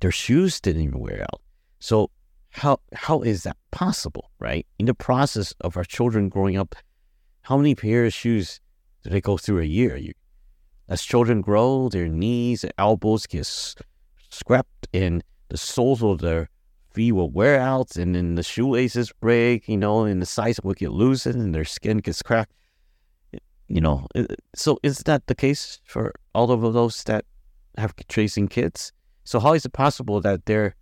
Their 0.00 0.10
shoes 0.10 0.60
didn't 0.60 0.82
even 0.82 1.00
wear 1.00 1.22
out. 1.22 1.40
So 1.78 2.10
how 2.50 2.80
how 2.92 3.22
is 3.22 3.44
that 3.44 3.56
possible, 3.70 4.30
right? 4.38 4.66
In 4.78 4.86
the 4.86 4.94
process 4.94 5.54
of 5.60 5.76
our 5.76 5.84
children 5.84 6.28
growing 6.28 6.58
up, 6.58 6.74
how 7.42 7.56
many 7.56 7.74
pairs 7.74 8.08
of 8.08 8.14
shoes 8.14 8.60
do 9.02 9.10
they 9.10 9.22
go 9.22 9.38
through 9.38 9.60
a 9.60 9.64
year? 9.64 9.96
You, 9.96 10.12
as 10.88 11.02
children 11.02 11.40
grow, 11.40 11.88
their 11.88 12.08
knees 12.08 12.62
and 12.62 12.72
elbows 12.76 13.26
get 13.26 13.46
scraped, 14.30 14.88
and 14.92 15.24
the 15.48 15.56
soles 15.56 16.02
of 16.02 16.18
their 16.18 16.50
feet 16.96 17.12
will 17.12 17.30
wear 17.30 17.60
out, 17.60 17.96
and 17.96 18.14
then 18.16 18.34
the 18.34 18.42
shoelaces 18.42 19.12
break, 19.20 19.68
you 19.68 19.76
know, 19.76 20.04
and 20.04 20.20
the 20.20 20.26
sides 20.26 20.58
will 20.64 20.74
get 20.74 20.90
loosened, 20.90 21.40
and 21.40 21.54
their 21.54 21.64
skin 21.64 21.98
gets 21.98 22.22
cracked. 22.22 22.52
You 23.68 23.80
know, 23.80 24.06
so 24.54 24.78
is 24.82 24.98
that 25.00 25.26
the 25.26 25.34
case 25.34 25.80
for 25.84 26.12
all 26.34 26.50
of 26.50 26.60
those 26.72 27.04
that 27.04 27.24
have 27.76 27.94
tracing 28.08 28.48
kids? 28.48 28.92
So 29.24 29.38
how 29.40 29.54
is 29.54 29.64
it 29.64 29.72
possible 29.72 30.20
that 30.22 30.46
their 30.46 30.74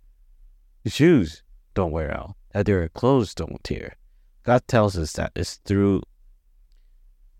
shoes 0.87 1.43
don't 1.73 1.91
wear 1.91 2.15
out, 2.15 2.35
that 2.53 2.65
their 2.65 2.89
clothes 2.89 3.35
don't 3.35 3.63
tear? 3.63 3.95
God 4.43 4.67
tells 4.67 4.97
us 4.97 5.13
that 5.13 5.31
it's 5.35 5.55
through 5.65 6.03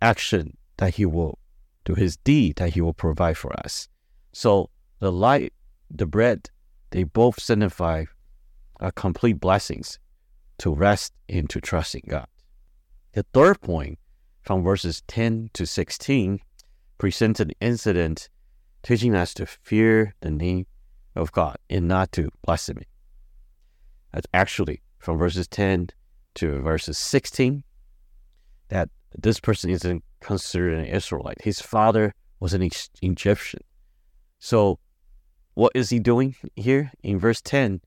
action 0.02 0.58
that 0.78 0.96
He 0.96 1.06
will 1.06 1.40
to 1.86 1.94
his 1.94 2.18
deed 2.18 2.58
that 2.58 2.74
he 2.74 2.82
will 2.82 2.94
provide 2.94 3.38
for 3.38 3.58
us. 3.60 3.88
So 4.34 4.70
the 5.00 5.12
light, 5.12 5.54
the 5.90 6.06
bread, 6.06 6.50
they 6.90 7.04
both 7.04 7.40
signify 7.40 8.06
a 8.80 8.92
complete 8.92 9.40
blessings 9.40 10.00
to 10.60 10.74
rest 10.74 11.14
and 11.30 11.50
to 11.50 11.62
trust 11.62 11.96
in 11.96 12.02
God. 12.08 12.28
The 13.14 13.24
third 13.34 13.62
point 13.62 14.00
from 14.42 14.64
verses 14.64 15.02
10 15.08 15.50
to 15.54 15.66
16 15.66 16.40
presents 16.98 17.40
an 17.40 17.52
incident 17.60 18.30
teaching 18.84 19.16
us 19.16 19.34
to 19.34 19.46
fear 19.46 20.14
the 20.22 20.32
name 20.32 20.66
of 21.16 21.32
God 21.32 21.58
and 21.70 21.88
not 21.88 22.12
to 22.14 22.30
blaspheme. 22.44 22.84
That's 24.14 24.28
actually 24.34 24.82
from 25.00 25.18
verses 25.18 25.48
10 25.48 25.90
to 26.36 26.62
verses 26.62 26.98
16 26.98 27.64
that 28.70 28.90
this 29.18 29.40
person 29.40 29.70
isn't 29.70 30.04
considered 30.20 30.78
an 30.78 30.86
Israelite. 30.86 31.42
His 31.42 31.62
father 31.62 32.14
was 32.40 32.54
an 32.54 32.70
Egyptian. 33.02 33.62
So, 34.40 34.80
what 35.54 35.72
is 35.74 35.90
he 35.90 36.00
doing 36.00 36.36
here? 36.56 36.92
In 37.02 37.18
verse 37.18 37.42
10, 37.42 37.82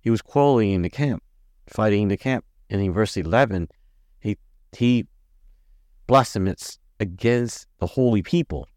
he 0.00 0.10
was 0.10 0.22
quarreling 0.22 0.72
in 0.72 0.82
the 0.82 0.90
camp, 0.90 1.22
fighting 1.66 2.02
in 2.02 2.08
the 2.08 2.16
camp. 2.16 2.44
And 2.68 2.80
in 2.80 2.92
verse 2.92 3.16
11, 3.16 3.68
he, 4.20 4.38
he 4.72 5.06
blasphemes 6.06 6.78
against 6.98 7.66
the 7.78 7.86
holy 7.86 8.22
people 8.22 8.68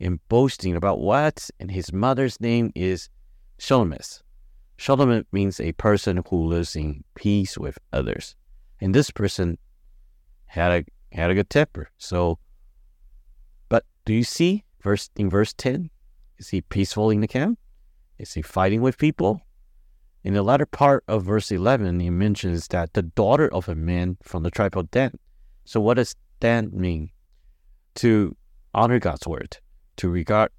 and 0.00 0.26
boasting 0.28 0.74
about 0.74 1.00
what? 1.00 1.50
And 1.60 1.70
his 1.70 1.92
mother's 1.92 2.40
name 2.40 2.72
is 2.74 3.10
Shelomith. 3.58 4.22
Shalom 4.78 5.26
means 5.30 5.60
a 5.60 5.72
person 5.72 6.22
who 6.28 6.46
lives 6.46 6.74
in 6.74 7.04
peace 7.14 7.58
with 7.58 7.78
others. 7.92 8.34
And 8.80 8.94
this 8.94 9.10
person 9.10 9.58
had 10.46 10.72
a 10.72 10.84
had 11.14 11.30
a 11.30 11.34
good 11.34 11.50
temper. 11.50 11.90
So, 11.98 12.38
but 13.68 13.84
do 14.06 14.14
you 14.14 14.24
see 14.24 14.64
verse 14.82 15.10
in 15.16 15.28
verse 15.28 15.52
ten? 15.52 15.90
Is 16.38 16.48
he 16.48 16.62
peaceful 16.62 17.10
in 17.10 17.20
the 17.20 17.28
camp? 17.28 17.58
Is 18.18 18.32
he 18.32 18.40
fighting 18.40 18.80
with 18.80 18.96
people? 18.96 19.42
In 20.22 20.34
the 20.34 20.42
latter 20.42 20.66
part 20.66 21.02
of 21.08 21.24
verse 21.24 21.50
eleven, 21.50 21.98
he 21.98 22.10
mentions 22.10 22.68
that 22.68 22.92
the 22.92 23.02
daughter 23.02 23.52
of 23.52 23.68
a 23.68 23.74
man 23.74 24.18
from 24.22 24.42
the 24.42 24.50
tribe 24.50 24.76
of 24.76 24.90
Dan. 24.90 25.18
So, 25.64 25.80
what 25.80 25.94
does 25.94 26.14
Dan 26.40 26.70
mean? 26.72 27.10
To 27.96 28.36
honor 28.74 28.98
God's 28.98 29.26
word, 29.26 29.56
to 29.96 30.10
regard 30.10 30.50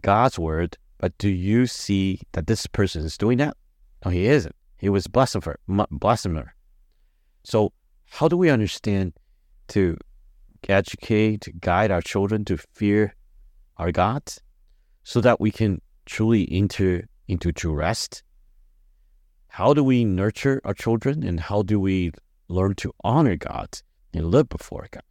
God's 0.00 0.38
word. 0.38 0.78
But 0.98 1.16
do 1.18 1.28
you 1.28 1.66
see 1.66 2.20
that 2.32 2.46
this 2.46 2.66
person 2.66 3.04
is 3.04 3.18
doing 3.18 3.38
that? 3.38 3.56
No, 4.04 4.10
he 4.10 4.26
isn't. 4.26 4.54
He 4.78 4.88
was 4.88 5.06
blasphemer. 5.06 5.58
blasphemer. 5.66 6.54
So, 7.42 7.72
how 8.08 8.28
do 8.28 8.36
we 8.36 8.50
understand 8.50 9.14
to 9.68 9.96
educate, 10.68 11.40
to 11.42 11.52
guide 11.52 11.90
our 11.90 12.02
children 12.02 12.44
to 12.44 12.56
fear 12.56 13.14
our 13.78 13.90
God 13.90 14.22
so 15.02 15.20
that 15.22 15.40
we 15.40 15.50
can 15.50 15.80
truly 16.06 16.48
enter 16.52 17.08
into 17.26 17.50
true 17.50 17.74
rest? 17.74 18.22
How 19.50 19.74
do 19.74 19.82
we 19.82 20.04
nurture 20.04 20.60
our 20.64 20.74
children 20.74 21.24
and 21.24 21.40
how 21.40 21.62
do 21.62 21.80
we 21.80 22.12
learn 22.48 22.76
to 22.76 22.92
honor 23.02 23.34
God 23.34 23.68
and 24.14 24.30
live 24.30 24.48
before 24.48 24.86
God? 24.90 25.02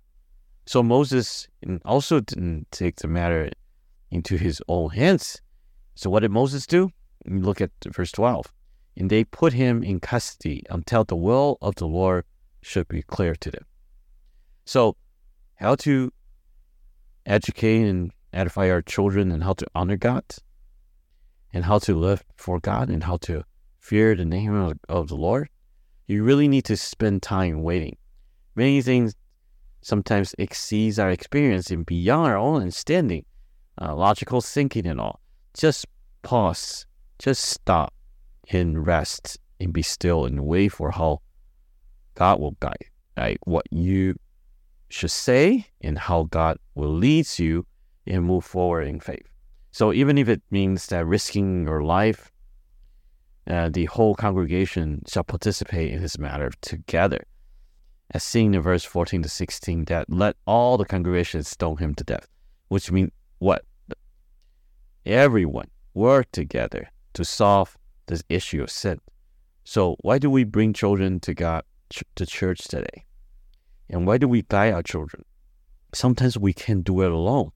So 0.66 0.82
Moses 0.82 1.48
also 1.84 2.22
didn't 2.22 2.72
take 2.72 2.96
the 2.98 3.10
matter 3.10 3.52
into 4.12 4.38
his 4.38 4.62
own 4.70 4.92
hands. 4.92 5.42
So 5.96 6.10
what 6.10 6.22
did 6.22 6.32
Moses 6.32 6.66
do? 6.66 6.90
Look 7.26 7.60
at 7.60 7.72
verse 7.86 8.14
12. 8.14 8.46
And 8.96 9.10
they 9.10 9.26
put 9.26 9.52
him 9.52 9.84
in 9.84 10.00
custody 10.00 10.64
until 10.70 11.04
the 11.04 11.18
will 11.18 11.58
of 11.62 11.76
the 11.76 11.88
Lord 11.88 12.24
should 12.62 12.88
be 12.88 13.02
clear 13.02 13.36
to 13.36 13.52
them. 13.52 13.66
So, 14.64 14.96
how 15.56 15.76
to 15.76 16.14
educate 17.26 17.84
and 17.84 18.12
edify 18.32 18.70
our 18.70 18.82
children 18.82 19.32
and 19.32 19.44
how 19.44 19.54
to 19.54 19.68
honor 19.76 19.98
God 19.98 20.24
and 21.52 21.66
how 21.66 21.80
to 21.80 21.94
live 21.94 22.24
for 22.38 22.60
God 22.60 22.90
and 22.90 23.04
how 23.04 23.18
to 23.18 23.44
fear 23.80 24.16
the 24.16 24.26
name 24.26 24.54
of, 24.54 24.78
of 24.88 25.08
the 25.08 25.16
Lord, 25.16 25.50
you 26.08 26.24
really 26.24 26.48
need 26.48 26.66
to 26.66 26.78
spend 26.78 27.22
time 27.22 27.64
waiting. 27.64 27.98
Many 28.56 28.82
things 28.82 29.16
sometimes 29.82 30.36
exceeds 30.38 31.00
our 31.00 31.10
experience 31.10 31.72
and 31.72 31.86
beyond 31.86 32.28
our 32.28 32.38
own 32.38 32.62
understanding, 32.62 33.26
uh, 33.82 33.96
logical 33.96 34.42
thinking 34.42 34.86
and 34.86 35.00
all. 35.00 35.20
Just 35.54 35.86
pause, 36.22 36.86
just 37.18 37.44
stop 37.44 37.94
and 38.52 38.86
rest 38.86 39.40
and 39.60 39.74
be 39.74 39.82
still 39.82 40.26
and 40.26 40.46
wait 40.46 40.70
for 40.70 40.92
how 40.92 41.22
God 42.16 42.40
will 42.40 42.58
guide, 42.60 42.86
right? 43.18 43.38
What 43.44 43.66
you 43.72 44.16
should 44.90 45.12
say 45.12 45.68
and 45.82 45.98
how 45.98 46.24
God 46.24 46.58
will 46.76 46.94
lead 46.94 47.28
you 47.38 47.66
and 48.08 48.26
move 48.26 48.44
forward 48.44 48.88
in 48.88 49.00
faith. 49.00 49.28
So 49.72 49.94
even 49.94 50.18
if 50.18 50.28
it 50.28 50.42
means 50.50 50.88
that 50.88 51.06
risking 51.06 51.66
your 51.66 51.84
life, 51.84 52.32
uh, 53.50 53.70
the 53.70 53.86
whole 53.86 54.16
congregation 54.16 55.02
shall 55.08 55.24
participate 55.24 55.92
in 55.92 56.02
this 56.02 56.20
matter 56.20 56.52
together. 56.62 57.26
As 58.12 58.24
seen 58.24 58.54
in 58.54 58.62
verse 58.62 58.84
14 58.84 59.24
to 59.24 59.30
16, 59.30 59.86
that 59.86 60.10
let 60.10 60.36
all 60.46 60.78
the 60.78 60.86
congregation 60.86 61.44
stone 61.44 61.78
him 61.78 61.96
to 61.96 62.04
death, 62.04 62.28
which 62.68 62.92
means 62.92 63.12
what? 63.40 63.66
Everyone 65.06 65.68
work 65.94 66.32
together 66.32 66.90
to 67.14 67.26
solve 67.26 67.78
this 68.08 68.24
issue 68.30 68.62
of 68.62 68.70
sin. 68.70 69.00
So 69.64 69.96
why 70.02 70.18
do 70.18 70.30
we 70.30 70.44
bring 70.44 70.74
children 70.74 71.20
to 71.22 71.34
God 71.34 71.64
to 72.16 72.26
church 72.26 72.62
today? 72.68 73.06
And 73.90 74.06
why 74.06 74.18
do 74.18 74.28
we 74.28 74.44
guide 74.44 74.74
our 74.74 74.84
children? 74.84 75.26
Sometimes 75.94 76.38
we 76.38 76.54
can't 76.54 76.84
do 76.84 77.02
it 77.02 77.12
alone. 77.12 77.52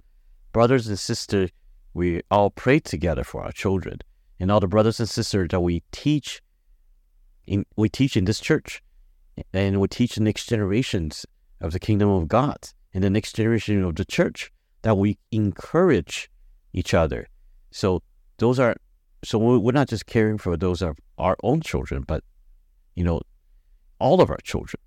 Brothers 0.52 0.88
and 0.88 0.98
sisters, 0.98 1.52
we 1.94 2.22
all 2.32 2.50
pray 2.50 2.80
together 2.80 3.24
for 3.24 3.44
our 3.44 3.52
children. 3.52 4.00
And 4.44 4.52
all 4.52 4.60
the 4.60 4.68
brothers 4.68 5.00
and 5.00 5.08
sisters 5.08 5.48
that 5.52 5.62
we 5.62 5.84
teach 5.94 6.42
in 7.48 7.66
we 7.78 7.88
teach 7.88 8.18
in 8.18 8.26
this 8.26 8.42
church. 8.42 8.84
And 9.54 9.80
we 9.80 9.88
teach 9.88 10.16
the 10.16 10.22
next 10.22 10.50
generations 10.50 11.26
of 11.62 11.72
the 11.72 11.80
kingdom 11.80 12.10
of 12.10 12.28
God 12.28 12.58
and 12.94 13.02
the 13.02 13.10
next 13.10 13.38
generation 13.38 13.82
of 13.86 13.96
the 13.96 14.04
church 14.04 14.52
that 14.82 14.98
we 14.98 15.18
encourage 15.32 16.30
each 16.74 16.94
other. 16.94 17.30
So 17.72 18.04
those 18.38 18.60
are 18.60 18.76
so 19.24 19.38
we're 19.38 19.72
not 19.72 19.88
just 19.88 20.08
caring 20.08 20.38
for 20.38 20.58
those 20.58 20.82
of 20.82 20.98
our 21.18 21.38
own 21.42 21.62
children, 21.62 22.04
but 22.06 22.22
you 22.96 23.06
know, 23.06 23.22
all 23.98 24.20
of 24.20 24.30
our 24.30 24.42
children 24.44 24.82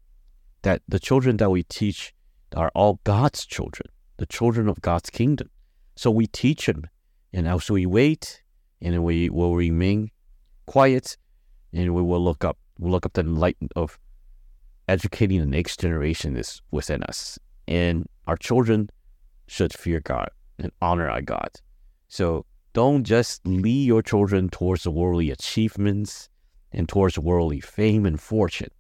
that 0.61 0.83
the 0.87 1.01
children 1.01 1.39
that 1.39 1.49
we 1.49 1.63
teach 1.63 2.13
are 2.55 2.71
all 2.75 3.01
God's 3.05 3.47
children. 3.47 3.89
the 4.19 4.27
children 4.27 4.69
of 4.69 4.83
God's 4.83 5.09
kingdom. 5.09 5.49
So 5.95 6.11
we 6.11 6.27
teach 6.27 6.67
them, 6.67 6.89
and 7.33 7.49
also 7.49 7.73
we 7.73 7.87
wait, 7.87 8.43
and 8.81 9.03
we 9.05 9.29
will 9.31 9.57
remain 9.57 10.11
quiet, 10.67 11.17
and 11.73 11.95
we 11.95 12.03
will 12.03 12.23
look 12.23 12.45
up. 12.45 12.59
We'll 12.79 12.93
look 12.93 13.07
up 13.07 13.15
the 13.15 13.23
light 13.23 13.57
of 13.75 13.99
educating 14.89 15.41
the 15.41 15.47
next 15.47 15.81
generation 15.81 16.37
is 16.37 16.61
within 16.71 17.03
us, 17.05 17.39
and 17.67 18.07
our 18.27 18.37
children 18.37 18.91
should 19.47 19.73
fear 19.73 20.01
God 20.01 20.31
and 20.59 20.73
honor 20.81 21.09
our 21.09 21.23
God. 21.23 21.51
So 22.09 22.45
don't 22.73 23.05
just 23.05 23.47
lead 23.47 23.87
your 23.87 24.03
children 24.03 24.49
towards 24.49 24.83
the 24.83 24.91
worldly 24.91 25.31
achievements 25.31 26.29
and 26.73 26.89
towards 26.89 27.19
worldly 27.19 27.61
fame 27.61 28.05
and 28.05 28.21
fortune. 28.21 28.71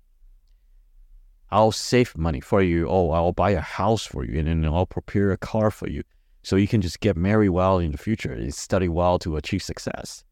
I'll 1.50 1.72
save 1.72 2.16
money 2.16 2.40
for 2.40 2.60
you. 2.60 2.88
Oh, 2.88 3.10
I'll 3.10 3.32
buy 3.32 3.50
a 3.50 3.60
house 3.60 4.04
for 4.04 4.24
you, 4.24 4.38
and 4.38 4.48
then 4.48 4.64
I'll 4.64 4.86
prepare 4.86 5.30
a 5.30 5.38
car 5.38 5.70
for 5.70 5.88
you, 5.88 6.02
so 6.46 6.54
you 6.54 6.68
can 6.68 6.80
just 6.80 7.00
get 7.00 7.16
married 7.16 7.48
well 7.48 7.80
in 7.80 7.90
the 7.90 7.98
future 7.98 8.32
and 8.32 8.54
study 8.54 8.88
well 8.88 9.18
to 9.18 9.36
achieve 9.36 9.64
success. 9.64 10.22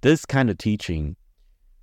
This 0.00 0.24
kind 0.24 0.48
of 0.48 0.56
teaching 0.56 1.16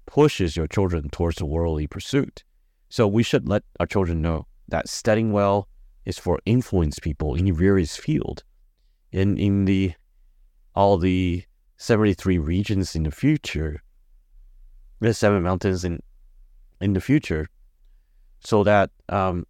pushes 0.07 0.57
your 0.57 0.65
children 0.65 1.10
towards 1.10 1.38
the 1.38 1.46
worldly 1.46 1.86
pursuit. 1.86 2.43
So 2.89 3.07
we 3.07 3.22
should 3.22 3.48
let 3.48 3.62
our 3.79 3.86
children 3.86 4.19
know 4.19 4.48
that 4.67 4.89
studying 4.89 5.31
well 5.31 5.67
is 6.05 6.17
for 6.17 6.39
influence 6.48 6.98
people 6.98 7.36
in 7.36 7.53
various 7.53 7.96
field. 7.96 8.43
And 9.13 9.38
in 9.38 9.65
the 9.65 9.93
all 10.74 10.98
the 10.98 11.43
73 11.75 12.39
regions 12.39 12.96
in 12.96 13.03
the 13.03 13.12
future, 13.12 13.84
the 15.01 15.13
seven 15.13 15.43
mountains 15.43 15.84
in 15.84 16.01
in 16.81 16.93
the 16.93 17.01
future, 17.01 17.48
so 18.39 18.63
that 18.63 18.89
um, 19.10 19.46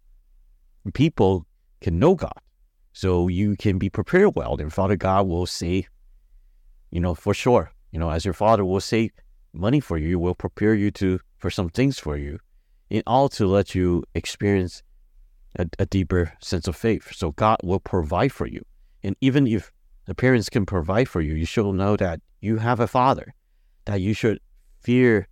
people 0.92 1.46
can 1.80 1.98
know 1.98 2.14
God. 2.14 2.42
So 2.92 3.28
you 3.28 3.56
can 3.56 3.78
be 3.78 3.90
prepared 3.90 4.34
well. 4.34 4.56
And 4.58 4.72
Father 4.72 4.96
God 4.96 5.28
will 5.28 5.46
say, 5.46 5.86
you 6.90 7.00
know, 7.00 7.14
for 7.14 7.34
sure, 7.34 7.72
you 7.92 7.98
know, 7.98 8.10
as 8.10 8.24
your 8.24 8.34
Father 8.34 8.64
will 8.64 8.80
save 8.80 9.12
money 9.52 9.80
for 9.80 9.98
you, 9.98 10.18
will 10.18 10.34
prepare 10.34 10.74
you 10.74 10.90
to 10.92 11.20
for 11.38 11.50
some 11.50 11.68
things 11.68 11.98
for 11.98 12.16
you, 12.16 12.38
in 12.90 13.02
all 13.06 13.28
to 13.28 13.46
let 13.46 13.74
you 13.74 14.02
experience 14.14 14.82
a, 15.56 15.66
a 15.78 15.86
deeper 15.86 16.32
sense 16.40 16.66
of 16.66 16.76
faith. 16.76 17.12
So 17.14 17.32
God 17.32 17.58
will 17.62 17.80
provide 17.80 18.32
for 18.32 18.46
you. 18.46 18.64
And 19.02 19.16
even 19.20 19.46
if 19.46 19.70
the 20.06 20.14
parents 20.14 20.48
can 20.48 20.66
provide 20.66 21.08
for 21.08 21.20
you, 21.20 21.34
you 21.34 21.46
should 21.46 21.70
know 21.72 21.96
that 21.96 22.20
you 22.40 22.58
have 22.58 22.80
a 22.80 22.86
father, 22.88 23.34
that 23.84 24.00
you 24.00 24.14
should 24.14 24.40
fear 24.80 25.28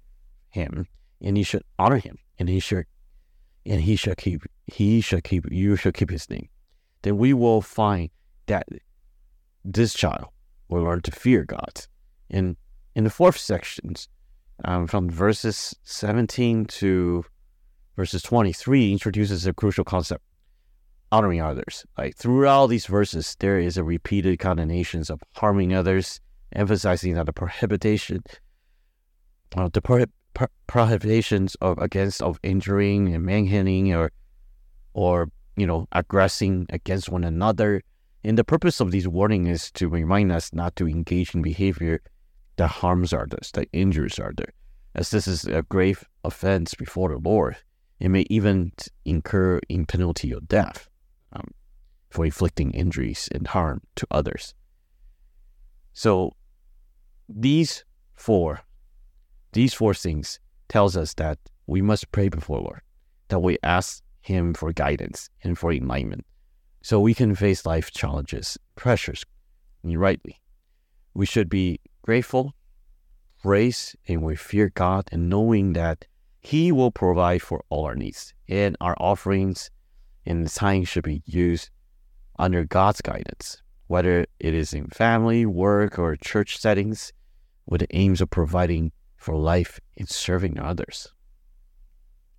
him 0.51 0.87
and 1.21 1.37
you 1.37 1.45
should 1.45 1.63
honor 1.79 1.99
him 1.99 2.19
and 2.39 2.49
he 2.49 2.61
should 2.61 2.85
and 3.65 3.81
he 3.81 3.97
shall 3.97 4.15
keep 4.15 4.43
he 4.67 5.01
shall 5.01 5.21
keep 5.21 5.51
you 5.51 5.77
shall 5.77 5.93
keep 5.93 6.11
his 6.11 6.29
name. 6.31 6.49
Then 7.07 7.19
we 7.19 7.33
will 7.35 7.63
find 7.63 8.11
that 8.47 8.67
this 9.65 9.95
child 9.95 10.27
will 10.69 10.83
learn 10.83 11.03
to 11.03 11.13
fear 11.13 11.45
God. 11.45 11.87
And 12.31 12.57
in 12.97 13.05
the 13.05 13.11
fourth 13.11 13.39
sections, 13.39 14.09
um, 14.65 14.89
from 14.89 15.09
verses 15.09 15.77
17 15.85 16.65
to 16.65 17.25
verses 17.95 18.23
23, 18.23 18.91
introduces 18.91 19.47
a 19.47 19.53
crucial 19.53 19.85
concept 19.85 20.25
honoring 21.13 21.41
others. 21.41 21.87
Like 21.97 22.17
throughout 22.17 22.71
these 22.71 22.87
verses, 22.87 23.37
there 23.39 23.61
is 23.61 23.77
a 23.77 23.85
repeated 23.85 24.41
condemnations 24.41 25.09
of 25.09 25.23
harming 25.37 25.73
others, 25.73 26.21
emphasizing 26.57 27.15
that 27.15 27.27
the 27.27 27.33
prohibition, 27.33 28.25
uh, 29.57 29.69
the 29.73 29.81
pro- 29.81 30.07
pro- 30.35 30.49
prohibitions 30.67 31.55
of 31.61 31.79
against 31.79 32.21
of 32.21 32.41
injuring 32.43 33.15
and 33.15 33.25
manhandling 33.25 33.95
or 33.95 34.11
or 34.93 35.31
you 35.57 35.67
know 35.67 35.87
aggressing 35.93 36.67
against 36.71 37.09
one 37.09 37.25
another. 37.25 37.83
And 38.25 38.37
the 38.37 38.45
purpose 38.45 38.81
of 38.81 38.91
these 38.91 39.07
warnings 39.07 39.49
is 39.49 39.71
to 39.73 39.89
remind 39.89 40.33
us 40.33 40.53
not 40.53 40.75
to 40.77 40.89
engage 40.89 41.35
in 41.35 41.43
behavior 41.43 42.01
that 42.57 42.69
harms 42.69 43.13
others, 43.13 43.51
that 43.55 43.69
injures 43.73 44.19
others, 44.19 44.53
as 44.95 45.11
this 45.11 45.29
is 45.29 45.45
a 45.45 45.63
grave 45.63 46.05
offense 46.25 46.75
before 46.75 47.11
the 47.11 47.19
Lord. 47.19 47.57
It 48.01 48.09
may 48.09 48.27
even 48.29 48.73
incur 49.05 49.61
in 49.69 49.87
penalty 49.87 50.33
of 50.33 50.49
death 50.49 50.89
um, 51.33 51.49
for 52.11 52.25
inflicting 52.25 52.73
injuries 52.73 53.29
and 53.33 53.47
harm 53.47 53.83
to 53.97 54.07
others. 54.11 54.55
So 55.93 56.33
these 57.29 57.85
four, 58.15 58.61
these 59.53 59.73
four 59.73 59.95
things 59.95 60.41
tells 60.69 60.97
us 60.97 61.15
that 61.15 61.39
we 61.67 61.81
must 61.81 62.13
pray 62.13 62.29
before 62.29 62.61
Lord, 62.61 62.83
that 63.29 63.39
we 63.39 63.57
ask 63.63 64.03
Him 64.27 64.55
for 64.55 64.73
guidance 64.73 65.31
and 65.45 65.57
for 65.57 65.73
enlightenment, 65.73 66.27
so 66.83 66.99
we 66.99 67.15
can 67.15 67.37
face 67.37 67.65
life 67.65 67.93
challenges, 67.93 68.59
pressures, 68.75 69.25
rightly. 69.85 70.41
We 71.15 71.27
should 71.27 71.49
be 71.49 71.79
grateful, 72.03 72.55
praise, 73.41 73.95
and 74.09 74.23
we 74.23 74.35
fear 74.35 74.73
God, 74.75 75.09
and 75.13 75.29
knowing 75.29 75.75
that 75.75 76.07
He 76.41 76.73
will 76.73 76.91
provide 76.91 77.41
for 77.41 77.63
all 77.69 77.85
our 77.85 77.95
needs, 77.95 78.35
and 78.49 78.77
our 78.81 78.97
offerings 78.99 79.71
and 80.27 80.45
the 80.45 80.51
time 80.51 80.83
should 80.83 81.05
be 81.05 81.23
used 81.25 81.71
under 82.37 82.65
God's 82.65 83.01
guidance, 83.01 83.63
whether 83.87 84.27
it 84.41 84.55
is 84.55 84.75
in 84.75 84.89
family, 84.89 85.47
work, 85.47 86.01
or 86.01 86.17
church 86.17 86.59
settings, 86.59 87.13
with 87.65 87.81
the 87.81 87.97
aims 87.97 88.21
of 88.21 88.31
providing 88.31 88.91
for 89.17 89.37
life 89.37 89.79
and 89.97 90.09
serving 90.09 90.59
others. 90.59 91.13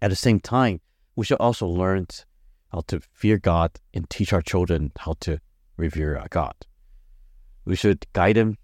At 0.01 0.09
the 0.09 0.17
same 0.17 0.41
time, 0.41 0.81
we 1.17 1.25
should 1.25 1.39
also 1.39 1.67
learn 1.67 2.07
how 2.71 2.81
to 2.87 3.01
fear 3.11 3.37
God 3.39 3.71
and 3.93 4.07
teach 4.09 4.31
our 4.31 4.41
children 4.41 4.91
how 4.99 5.15
to 5.21 5.39
revere 5.75 6.15
our 6.15 6.27
God. 6.29 6.53
We 7.65 7.75
should 7.75 8.05
guide 8.13 8.35
them 8.37 8.55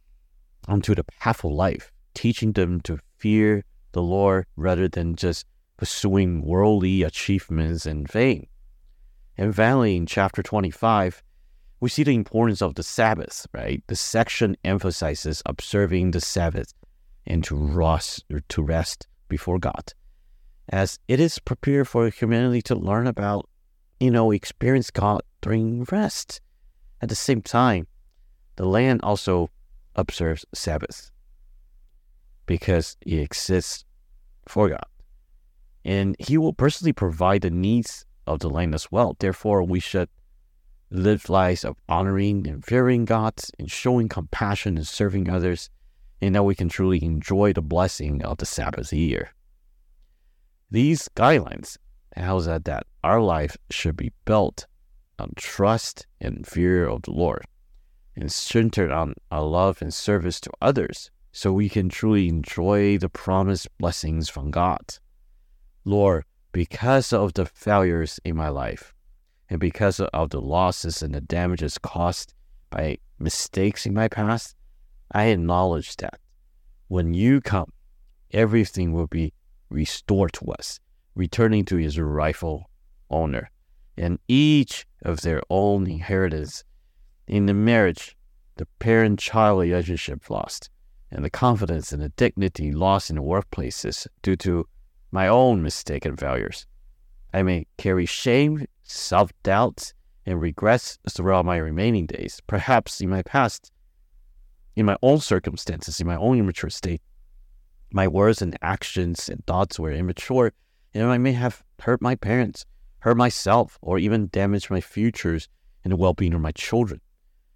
onto 0.68 0.94
the 0.94 1.04
path 1.04 1.44
of 1.44 1.52
life, 1.52 1.92
teaching 2.13 2.54
them 2.54 2.80
to 2.82 3.00
fear 3.18 3.66
the 3.92 4.04
Lord 4.04 4.46
rather 4.56 4.88
than 4.88 5.16
just 5.16 5.48
pursuing 5.78 6.44
worldly 6.44 7.02
achievements 7.02 7.88
and 7.88 8.10
fame. 8.10 8.46
And 9.36 9.56
finally, 9.56 9.98
in 9.98 10.06
chapter 10.06 10.44
25, 10.44 11.24
we 11.80 11.89
see 11.89 12.04
the 12.04 12.13
importance 12.13 12.62
of 12.62 12.76
the 12.76 12.84
Sabbath, 12.84 13.48
right? 13.52 13.84
The 13.88 13.96
section 13.96 14.56
emphasizes 14.63 15.42
observing 15.48 16.12
the 16.12 16.22
Sabbath 16.22 16.72
and 17.26 17.44
to 17.46 17.56
rest, 17.56 18.26
to 18.50 18.62
rest 18.62 19.08
before 19.28 19.58
God, 19.58 19.92
as 20.69 20.99
it 21.08 21.19
is 21.19 21.39
prepared 21.39 21.88
for 21.88 22.10
humanity 22.10 22.62
to 22.63 22.76
learn 22.76 23.08
about, 23.08 23.49
you 23.99 24.12
know, 24.12 24.32
experience 24.32 24.91
God 24.91 25.21
during 25.41 25.84
rest. 25.86 26.41
At 27.02 27.10
the 27.10 27.15
same 27.15 27.41
time, 27.41 27.88
the 28.56 28.65
land 28.65 29.02
also 29.04 29.49
observes 29.95 30.45
Sabbath 30.54 31.12
because 32.45 32.97
it 33.02 33.19
exists 33.19 33.86
for 34.47 34.69
God. 34.69 34.86
And 35.86 36.15
He 36.19 36.38
will 36.38 36.54
personally 36.54 36.93
provide 36.93 37.41
the 37.41 37.52
needs 37.52 38.06
of 38.26 38.39
the 38.39 38.49
land 38.49 38.73
as 38.73 38.91
well. 38.91 39.15
Therefore, 39.19 39.63
we 39.63 39.80
should 39.80 40.10
live 40.89 41.30
lives 41.30 41.65
of 41.65 41.76
honoring 41.89 42.47
and 42.47 42.63
fearing 42.63 43.04
God 43.04 43.34
and 43.60 43.69
showing 43.69 44.08
compassion 44.08 44.78
and 44.78 44.88
serving 44.88 45.30
others, 45.30 45.69
and 46.21 46.36
that 46.36 46.43
we 46.43 46.56
can 46.56 46.69
truly 46.69 47.04
enjoy 47.04 47.52
the 47.52 47.62
blessing 47.62 48.23
of 48.23 48.38
the 48.38 48.45
Sabbath 48.45 48.93
year. 48.93 49.34
These 50.74 51.08
guidelines 51.10 51.78
tells 52.16 52.48
us 52.48 52.62
that 52.64 52.88
our 53.04 53.22
life 53.22 53.56
should 53.70 53.96
be 53.96 54.12
built 54.26 54.66
on 55.20 55.34
trust 55.36 56.08
and 56.20 56.48
fear 56.48 56.88
of 56.88 57.04
the 57.04 57.12
Lord, 57.12 57.46
and 58.16 58.32
centered 58.32 58.90
on 58.90 59.14
our 59.30 59.44
love 59.44 59.84
and 59.84 59.94
service 59.94 60.42
to 60.42 60.52
others, 60.64 61.12
so 61.32 61.54
we 61.54 61.70
can 61.70 61.90
truly 61.90 62.28
enjoy 62.28 62.98
the 62.98 63.08
promised 63.08 63.68
blessings 63.78 64.30
from 64.30 64.50
God. 64.50 64.98
Lord, 65.86 66.26
because 66.52 67.14
of 67.14 67.34
the 67.36 67.46
failures 67.46 68.20
in 68.26 68.36
my 68.36 68.50
life 68.50 68.96
and 69.52 69.60
because 69.60 70.00
of 70.00 70.32
the 70.32 70.42
losses 70.42 71.04
and 71.04 71.14
the 71.14 71.22
damages 71.22 71.78
caused 71.78 72.34
by 72.72 72.98
mistakes 73.20 73.86
in 73.86 73.94
my 73.94 74.08
past, 74.08 74.56
I 75.12 75.26
acknowledge 75.26 75.98
that 75.98 76.20
when 76.88 77.14
you 77.14 77.42
come, 77.42 77.72
everything 78.32 78.92
will 78.92 79.06
be 79.06 79.34
restored 79.69 80.34
to 80.34 80.52
us, 80.52 80.80
returning 81.15 81.65
to 81.65 81.78
his 81.78 81.99
rightful 81.99 82.69
owner, 83.10 83.49
and 83.97 84.19
each 84.28 84.86
of 85.04 85.21
their 85.21 85.41
own 85.49 85.88
inheritance. 85.88 86.63
In 87.28 87.45
the 87.45 87.54
marriage, 87.54 88.15
the 88.56 88.65
parent 88.80 89.19
child 89.19 89.62
relationship 89.62 90.30
lost, 90.30 90.69
and 91.12 91.23
the 91.23 91.30
confidence 91.30 91.91
and 91.91 92.02
the 92.02 92.10
dignity 92.10 92.71
lost 92.71 93.10
in 93.10 93.15
the 93.15 93.21
workplaces 93.21 94.08
due 94.21 94.36
to 94.38 94.67
my 95.12 95.28
own 95.28 95.62
mistaken 95.62 96.17
failures. 96.17 96.65
I 97.34 97.43
may 97.43 97.67
carry 97.78 98.06
shame, 98.06 98.65
self 98.84 99.32
doubt, 99.43 99.93
and 100.26 100.39
regrets 100.41 100.97
throughout 101.10 101.45
my 101.45 101.58
remaining 101.58 102.06
days. 102.06 102.41
Perhaps 102.47 103.02
in 103.02 103.10
my 103.10 103.21
past, 103.21 103.71
in 104.76 104.86
my 104.86 104.97
own 105.02 105.19
circumstances, 105.19 105.99
in 105.99 106.08
my 106.08 106.15
own 106.15 106.39
immature 106.39 106.69
state, 106.69 107.02
my 107.93 108.08
words 108.08 108.41
and 108.41 108.58
actions 108.62 109.29
and 109.29 109.45
thoughts 109.45 109.79
were 109.79 109.91
immature, 109.91 110.51
and 110.93 111.03
I 111.03 111.17
may 111.17 111.34
have 111.34 111.63
hurt 111.79 112.01
my 112.01 112.15
parents, 112.15 112.65
hurt 112.99 113.17
myself, 113.17 113.77
or 113.82 113.99
even 113.99 114.27
damaged 114.27 114.69
my 114.69 114.82
futures 114.82 115.47
and 115.84 115.91
the 115.91 115.97
well 115.97 116.13
being 116.13 116.34
of 116.34 116.41
my 116.41 116.51
children. 116.51 117.01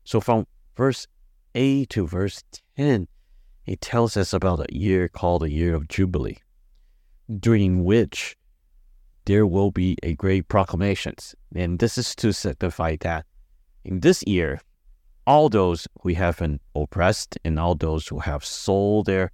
So 0.04 0.22
from 0.22 0.46
verse 0.76 1.08
8 1.56 1.90
to 1.90 2.08
verse 2.08 2.44
10, 2.78 3.08
it 3.66 3.82
tells 3.82 4.16
us 4.16 4.34
about 4.34 4.70
a 4.70 4.74
year 4.74 5.08
called 5.08 5.42
the 5.42 5.52
year 5.52 5.76
of 5.76 5.88
Jubilee, 5.88 6.38
during 7.40 7.84
which 7.84 8.38
there 9.26 9.46
will 9.46 9.72
be 9.72 9.98
a 10.04 10.14
great 10.14 10.48
proclamations. 10.48 11.36
And 11.54 11.80
this 11.80 11.98
is 11.98 12.16
to 12.16 12.32
signify 12.32 12.96
that 13.02 13.26
in 13.84 14.00
this 14.02 14.24
year, 14.28 14.62
all 15.26 15.50
those 15.50 15.88
who 16.02 16.14
have 16.14 16.38
been 16.38 16.60
oppressed 16.76 17.38
and 17.44 17.60
all 17.60 17.76
those 17.76 18.08
who 18.08 18.20
have 18.20 18.46
sold 18.46 19.08
their 19.08 19.32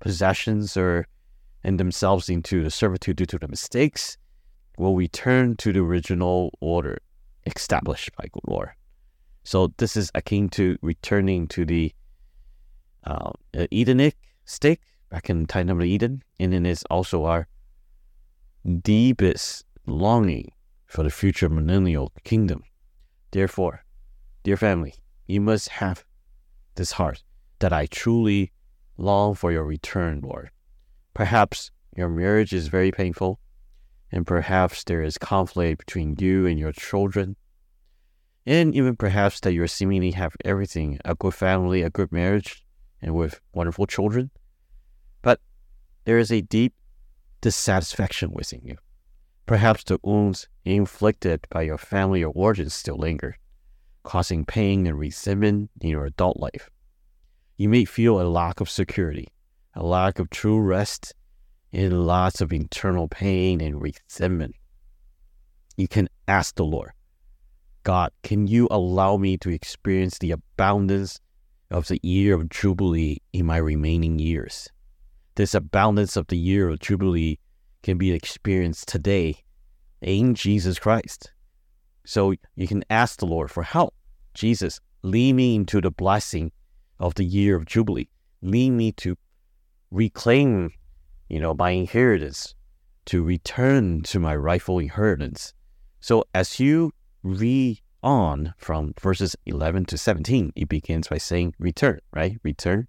possessions 0.00 0.76
or 0.76 1.06
and 1.64 1.78
themselves 1.78 2.28
into 2.28 2.62
the 2.62 2.70
servitude 2.70 3.16
due 3.16 3.26
to 3.26 3.38
the 3.38 3.48
mistakes 3.48 4.16
will 4.76 4.94
return 4.94 5.56
to 5.56 5.72
the 5.72 5.80
original 5.80 6.50
order 6.60 6.98
established 7.46 8.10
by 8.16 8.26
the 8.32 8.40
Lord. 8.46 8.70
So 9.42 9.72
this 9.78 9.96
is 9.96 10.10
akin 10.14 10.48
to 10.50 10.78
returning 10.82 11.48
to 11.48 11.64
the 11.64 11.92
uh, 13.04 13.32
Edenic 13.54 14.16
state 14.44 14.80
back 15.10 15.30
in 15.30 15.46
time 15.46 15.68
of 15.70 15.82
Eden, 15.82 16.22
and 16.38 16.54
it 16.54 16.66
is 16.66 16.84
also 16.90 17.24
our 17.24 17.48
deepest 18.82 19.64
longing 19.86 20.52
for 20.86 21.02
the 21.02 21.10
future 21.10 21.48
millennial 21.48 22.12
kingdom. 22.24 22.62
Therefore, 23.30 23.84
dear 24.42 24.56
family, 24.56 24.94
you 25.26 25.40
must 25.40 25.68
have 25.68 26.04
this 26.74 26.92
heart 26.92 27.22
that 27.58 27.72
I 27.72 27.86
truly 27.86 28.52
long 28.98 29.34
for 29.34 29.50
your 29.50 29.64
return, 29.64 30.20
Lord. 30.20 30.50
Perhaps 31.14 31.70
your 31.96 32.08
marriage 32.08 32.52
is 32.52 32.68
very 32.68 32.92
painful, 32.92 33.40
and 34.12 34.26
perhaps 34.26 34.84
there 34.84 35.02
is 35.02 35.18
conflict 35.18 35.78
between 35.78 36.16
you 36.18 36.46
and 36.46 36.58
your 36.58 36.72
children, 36.72 37.36
and 38.46 38.74
even 38.74 38.96
perhaps 38.96 39.40
that 39.40 39.52
you 39.52 39.66
seemingly 39.66 40.10
have 40.12 40.34
everything 40.44 40.98
a 41.04 41.14
good 41.14 41.34
family, 41.34 41.82
a 41.82 41.90
good 41.90 42.12
marriage, 42.12 42.64
and 43.00 43.14
with 43.14 43.40
wonderful 43.52 43.86
children. 43.86 44.30
But 45.22 45.40
there 46.04 46.18
is 46.18 46.32
a 46.32 46.40
deep 46.40 46.74
dissatisfaction 47.40 48.32
within 48.32 48.62
you. 48.64 48.76
Perhaps 49.46 49.84
the 49.84 49.98
wounds 50.02 50.48
inflicted 50.64 51.46
by 51.50 51.62
your 51.62 51.78
family 51.78 52.22
or 52.22 52.32
origins 52.34 52.74
still 52.74 52.96
linger, 52.96 53.36
causing 54.02 54.44
pain 54.44 54.86
and 54.86 54.98
resentment 54.98 55.70
in 55.80 55.90
your 55.90 56.04
adult 56.04 56.38
life. 56.38 56.70
You 57.58 57.68
may 57.68 57.84
feel 57.84 58.20
a 58.20 58.22
lack 58.22 58.60
of 58.60 58.70
security, 58.70 59.26
a 59.74 59.84
lack 59.84 60.20
of 60.20 60.30
true 60.30 60.60
rest, 60.60 61.12
and 61.72 62.06
lots 62.06 62.40
of 62.40 62.52
internal 62.52 63.08
pain 63.08 63.60
and 63.60 63.82
resentment. 63.82 64.54
You 65.76 65.88
can 65.88 66.08
ask 66.28 66.54
the 66.54 66.64
Lord, 66.64 66.92
God, 67.82 68.12
can 68.22 68.46
you 68.46 68.68
allow 68.70 69.16
me 69.16 69.36
to 69.38 69.50
experience 69.50 70.18
the 70.18 70.30
abundance 70.30 71.18
of 71.68 71.88
the 71.88 71.98
year 72.00 72.36
of 72.36 72.48
Jubilee 72.48 73.18
in 73.32 73.46
my 73.46 73.56
remaining 73.56 74.20
years? 74.20 74.68
This 75.34 75.52
abundance 75.52 76.16
of 76.16 76.28
the 76.28 76.38
year 76.38 76.68
of 76.68 76.78
Jubilee 76.78 77.40
can 77.82 77.98
be 77.98 78.12
experienced 78.12 78.86
today 78.86 79.34
in 80.00 80.36
Jesus 80.36 80.78
Christ. 80.78 81.32
So 82.04 82.34
you 82.54 82.68
can 82.68 82.84
ask 82.88 83.18
the 83.18 83.26
Lord 83.26 83.50
for 83.50 83.64
help. 83.64 83.94
Jesus, 84.34 84.78
lead 85.02 85.32
me 85.32 85.56
into 85.56 85.80
the 85.80 85.90
blessing 85.90 86.52
of 86.98 87.14
the 87.14 87.24
year 87.24 87.56
of 87.56 87.66
Jubilee. 87.66 88.08
Lead 88.42 88.70
me 88.70 88.92
to 88.92 89.16
reclaim, 89.90 90.70
you 91.28 91.40
know, 91.40 91.54
my 91.54 91.70
inheritance, 91.70 92.54
to 93.06 93.22
return 93.22 94.02
to 94.02 94.18
my 94.18 94.36
rightful 94.36 94.78
inheritance. 94.78 95.54
So 96.00 96.24
as 96.34 96.60
you 96.60 96.92
read 97.22 97.80
on 98.02 98.54
from 98.58 98.94
verses 99.00 99.34
11 99.46 99.86
to 99.86 99.98
17, 99.98 100.52
it 100.54 100.68
begins 100.68 101.08
by 101.08 101.18
saying, 101.18 101.54
return, 101.58 102.00
right? 102.12 102.38
Return. 102.42 102.86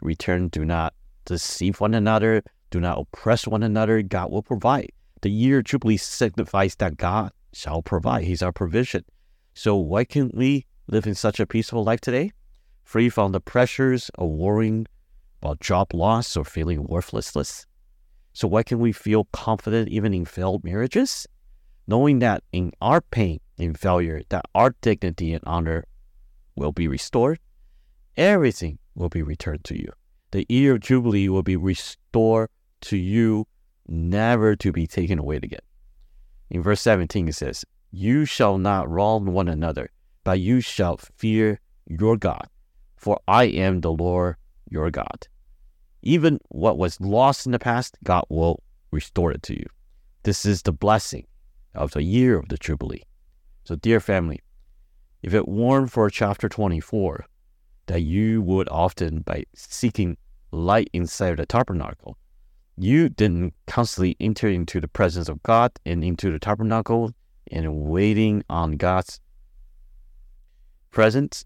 Return, 0.00 0.48
do 0.48 0.64
not 0.64 0.94
deceive 1.24 1.80
one 1.80 1.94
another, 1.94 2.42
do 2.70 2.80
not 2.80 2.98
oppress 2.98 3.46
one 3.46 3.62
another. 3.62 4.02
God 4.02 4.30
will 4.30 4.42
provide. 4.42 4.90
The 5.22 5.30
year 5.30 5.62
Jubilee 5.62 5.96
signifies 5.96 6.74
that 6.76 6.96
God 6.96 7.32
shall 7.52 7.82
provide. 7.82 8.24
He's 8.24 8.42
our 8.42 8.52
provision. 8.52 9.04
So 9.54 9.76
why 9.76 10.04
can't 10.04 10.34
we 10.34 10.66
live 10.88 11.06
in 11.06 11.14
such 11.14 11.38
a 11.40 11.46
peaceful 11.46 11.84
life 11.84 12.00
today? 12.00 12.32
Free 12.84 13.08
from 13.08 13.32
the 13.32 13.40
pressures 13.40 14.10
of 14.16 14.28
worrying 14.28 14.86
about 15.42 15.60
job 15.60 15.92
loss 15.92 16.36
or 16.36 16.44
feeling 16.44 16.84
worthlessness. 16.84 17.66
So 18.32 18.46
why 18.48 18.62
can 18.62 18.78
we 18.78 18.92
feel 18.92 19.24
confident 19.32 19.88
even 19.88 20.14
in 20.14 20.24
failed 20.24 20.64
marriages? 20.64 21.26
Knowing 21.86 22.20
that 22.20 22.42
in 22.52 22.72
our 22.80 23.00
pain, 23.00 23.40
in 23.58 23.74
failure, 23.74 24.22
that 24.28 24.44
our 24.54 24.74
dignity 24.80 25.32
and 25.34 25.42
honor 25.46 25.84
will 26.56 26.72
be 26.72 26.88
restored, 26.88 27.38
everything 28.16 28.78
will 28.94 29.08
be 29.08 29.22
returned 29.22 29.64
to 29.64 29.78
you 29.78 29.92
the 30.34 30.44
year 30.48 30.74
of 30.74 30.80
Jubilee 30.80 31.28
will 31.28 31.44
be 31.44 31.54
restored 31.54 32.50
to 32.80 32.96
you, 32.96 33.46
never 33.86 34.56
to 34.56 34.72
be 34.72 34.84
taken 34.84 35.20
away 35.20 35.36
again. 35.36 35.60
In 36.50 36.60
verse 36.60 36.80
17, 36.80 37.28
it 37.28 37.36
says, 37.36 37.64
You 37.92 38.24
shall 38.24 38.58
not 38.58 38.90
wrong 38.90 39.26
one 39.26 39.46
another, 39.46 39.92
but 40.24 40.40
you 40.40 40.60
shall 40.60 40.96
fear 41.16 41.60
your 41.86 42.16
God, 42.16 42.48
for 43.04 43.20
I 43.28 43.44
am 43.44 43.82
the 43.82 43.92
Lord 43.92 44.36
your 44.70 44.90
God. 44.90 45.28
Even 46.00 46.40
what 46.48 46.78
was 46.78 46.98
lost 47.02 47.44
in 47.44 47.52
the 47.52 47.58
past, 47.58 47.98
God 48.02 48.24
will 48.30 48.62
restore 48.92 49.30
it 49.30 49.42
to 49.42 49.52
you. 49.52 49.66
This 50.22 50.46
is 50.46 50.62
the 50.62 50.72
blessing 50.72 51.26
of 51.74 51.90
the 51.90 52.02
year 52.02 52.38
of 52.38 52.48
the 52.48 52.56
Jubilee. 52.56 53.02
So, 53.64 53.76
dear 53.76 54.00
family, 54.00 54.40
if 55.22 55.34
it 55.34 55.46
weren't 55.46 55.92
for 55.92 56.08
chapter 56.08 56.48
24, 56.48 57.26
that 57.88 58.00
you 58.00 58.40
would 58.40 58.70
often, 58.70 59.20
by 59.20 59.44
seeking 59.54 60.16
light 60.50 60.88
inside 60.94 61.36
the 61.36 61.44
tabernacle. 61.44 62.16
You 62.78 63.10
didn't 63.10 63.52
constantly 63.66 64.16
enter 64.18 64.48
into 64.48 64.80
the 64.80 64.88
presence 64.88 65.28
of 65.28 65.42
God 65.42 65.72
and 65.84 66.02
into 66.02 66.32
the 66.32 66.38
tabernacle 66.38 67.12
and 67.50 67.82
waiting 67.82 68.44
on 68.48 68.78
God's 68.78 69.20
presence, 70.90 71.44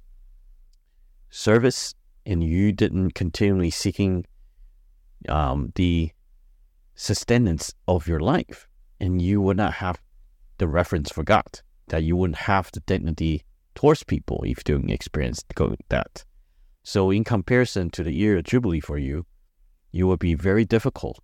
service, 1.30 1.94
and 2.26 2.42
you 2.42 2.72
didn't 2.72 3.12
continually 3.12 3.70
seeking 3.70 4.24
um, 5.28 5.72
the 5.74 6.10
sustenance 6.94 7.74
of 7.86 8.06
your 8.06 8.20
life, 8.20 8.68
and 9.00 9.22
you 9.22 9.40
would 9.40 9.56
not 9.56 9.74
have 9.74 10.00
the 10.58 10.68
reference 10.68 11.10
for 11.10 11.22
God, 11.22 11.60
that 11.88 12.02
you 12.02 12.16
wouldn't 12.16 12.38
have 12.38 12.70
the 12.72 12.80
dignity 12.80 13.44
towards 13.74 14.02
people 14.02 14.42
if 14.44 14.58
you 14.58 14.64
didn't 14.64 14.90
experience 14.90 15.44
that. 15.88 16.24
So, 16.82 17.10
in 17.10 17.24
comparison 17.24 17.90
to 17.90 18.02
the 18.02 18.14
year 18.14 18.38
of 18.38 18.44
Jubilee 18.44 18.80
for 18.80 18.98
you, 18.98 19.26
it 19.92 20.04
will 20.04 20.16
be 20.16 20.34
very 20.34 20.64
difficult, 20.64 21.20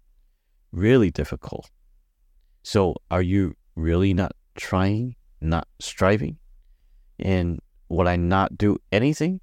really 0.72 1.10
difficult. 1.10 1.70
So, 2.62 2.94
are 3.10 3.22
you 3.22 3.56
really 3.74 4.14
not 4.14 4.32
trying, 4.56 5.16
not 5.40 5.66
striving? 5.80 6.38
And 7.18 7.60
would 7.88 8.06
I 8.06 8.16
not 8.16 8.56
do 8.56 8.78
anything? 8.92 9.40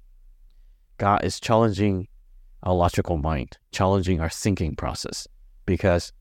God 1.02 1.24
is 1.24 1.40
challenging 1.40 2.06
our 2.62 2.76
logical 2.76 3.16
mind, 3.16 3.58
challenging 3.72 4.20
our 4.20 4.28
thinking 4.28 4.76
process. 4.76 5.26
Because 5.66 6.12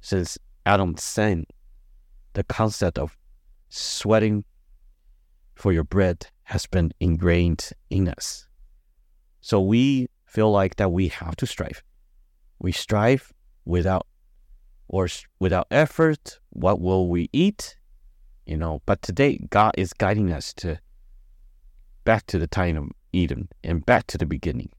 since 0.00 0.38
Adam 0.64 0.96
sinned, 0.96 1.44
the 2.32 2.44
concept 2.44 2.98
of 2.98 3.18
sweating 3.68 4.44
for 5.56 5.74
your 5.74 5.84
bread 5.84 6.26
has 6.44 6.64
been 6.64 6.90
ingrained 7.00 7.68
in 7.90 8.08
us. 8.08 8.48
So 9.42 9.60
we 9.60 10.08
feel 10.24 10.50
like 10.50 10.76
that 10.76 10.90
we 10.90 11.08
have 11.08 11.36
to 11.36 11.46
strive. 11.46 11.82
We 12.60 12.72
strive 12.72 13.34
without 13.66 14.06
or 14.88 15.06
without 15.38 15.66
effort. 15.70 16.40
What 16.48 16.80
will 16.80 17.10
we 17.10 17.28
eat? 17.34 17.76
You 18.46 18.56
know, 18.56 18.80
but 18.86 19.02
today 19.02 19.38
God 19.50 19.72
is 19.76 19.92
guiding 19.92 20.32
us 20.32 20.54
to 20.54 20.78
back 22.04 22.24
to 22.28 22.38
the 22.38 22.46
time 22.46 22.78
of 22.78 22.90
Eden 23.12 23.48
and 23.62 23.84
back 23.84 24.06
to 24.08 24.18
the 24.18 24.26
beginning 24.26 24.70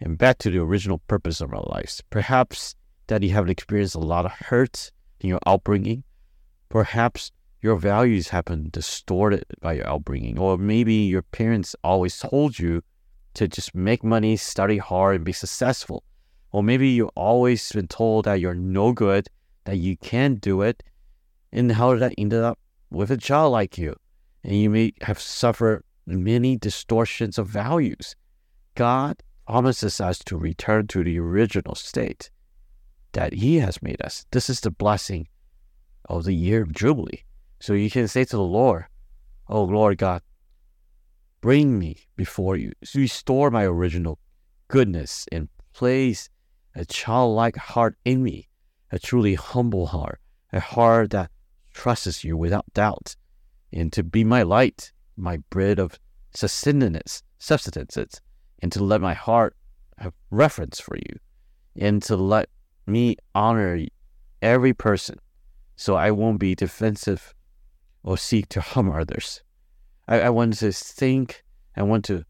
and 0.00 0.16
back 0.18 0.38
to 0.38 0.50
the 0.50 0.58
original 0.58 0.98
purpose 1.08 1.40
of 1.40 1.52
our 1.52 1.64
lives. 1.66 2.02
Perhaps 2.10 2.74
that 3.06 3.22
you 3.22 3.30
have 3.30 3.48
experienced 3.48 3.94
a 3.94 3.98
lot 3.98 4.24
of 4.24 4.32
hurt 4.32 4.90
in 5.20 5.28
your 5.28 5.40
upbringing. 5.46 6.04
Perhaps 6.68 7.32
your 7.60 7.76
values 7.76 8.28
have 8.28 8.46
been 8.46 8.70
distorted 8.70 9.44
by 9.60 9.74
your 9.74 9.88
upbringing, 9.88 10.38
or 10.38 10.56
maybe 10.56 10.94
your 10.94 11.22
parents 11.22 11.76
always 11.84 12.18
told 12.18 12.58
you 12.58 12.82
to 13.34 13.46
just 13.46 13.74
make 13.74 14.02
money, 14.02 14.36
study 14.36 14.78
hard, 14.78 15.16
and 15.16 15.24
be 15.24 15.32
successful. 15.32 16.02
Or 16.52 16.62
maybe 16.62 16.88
you've 16.88 17.10
always 17.14 17.70
been 17.70 17.86
told 17.86 18.24
that 18.24 18.40
you're 18.40 18.54
no 18.54 18.92
good, 18.92 19.28
that 19.64 19.76
you 19.76 19.96
can't 19.96 20.40
do 20.40 20.62
it. 20.62 20.82
And 21.52 21.70
how 21.72 21.92
did 21.92 22.00
that 22.00 22.14
end 22.16 22.32
up 22.32 22.58
with 22.90 23.10
a 23.10 23.16
child 23.16 23.52
like 23.52 23.76
you? 23.76 23.94
And 24.42 24.56
you 24.56 24.70
may 24.70 24.94
have 25.02 25.20
suffered 25.20 25.84
many 26.06 26.56
distortions 26.56 27.38
of 27.38 27.48
values. 27.48 28.16
God 28.74 29.22
promises 29.46 30.00
us 30.00 30.18
to 30.20 30.36
return 30.36 30.86
to 30.88 31.04
the 31.04 31.18
original 31.18 31.74
state 31.74 32.30
that 33.12 33.34
He 33.34 33.56
has 33.56 33.82
made 33.82 34.00
us. 34.02 34.26
This 34.30 34.48
is 34.48 34.60
the 34.60 34.70
blessing 34.70 35.28
of 36.08 36.24
the 36.24 36.34
year 36.34 36.62
of 36.62 36.72
Jubilee. 36.72 37.24
So 37.60 37.74
you 37.74 37.90
can 37.90 38.08
say 38.08 38.24
to 38.24 38.36
the 38.36 38.42
Lord, 38.42 38.86
Oh 39.48 39.64
Lord 39.64 39.98
God, 39.98 40.22
bring 41.40 41.78
me 41.78 41.96
before 42.16 42.56
you, 42.56 42.72
restore 42.94 43.50
my 43.50 43.64
original 43.64 44.18
goodness, 44.68 45.26
and 45.32 45.48
place 45.72 46.28
a 46.74 46.84
childlike 46.84 47.56
heart 47.56 47.96
in 48.04 48.22
me, 48.22 48.48
a 48.92 48.98
truly 48.98 49.34
humble 49.34 49.86
heart, 49.86 50.20
a 50.52 50.60
heart 50.60 51.10
that 51.10 51.30
trusts 51.74 52.22
you 52.24 52.36
without 52.36 52.72
doubt, 52.74 53.16
and 53.72 53.92
to 53.92 54.02
be 54.02 54.24
my 54.24 54.42
light, 54.42 54.92
my 55.20 55.38
bread 55.50 55.78
of 55.78 55.98
sustenance, 56.34 57.22
substances, 57.38 58.20
and 58.60 58.72
to 58.72 58.82
let 58.82 59.00
my 59.00 59.14
heart 59.14 59.56
have 59.98 60.14
reference 60.30 60.80
for 60.80 60.96
you, 60.96 61.18
and 61.76 62.02
to 62.02 62.16
let 62.16 62.48
me 62.86 63.16
honor 63.34 63.86
every 64.42 64.72
person 64.72 65.18
so 65.76 65.94
I 65.94 66.10
won't 66.10 66.38
be 66.38 66.54
defensive 66.54 67.34
or 68.02 68.18
seek 68.18 68.48
to 68.50 68.60
harm 68.60 68.90
others. 68.90 69.42
I, 70.08 70.20
I 70.20 70.30
want 70.30 70.58
to 70.58 70.72
think, 70.72 71.44
I 71.76 71.82
want 71.82 72.04
to 72.06 72.24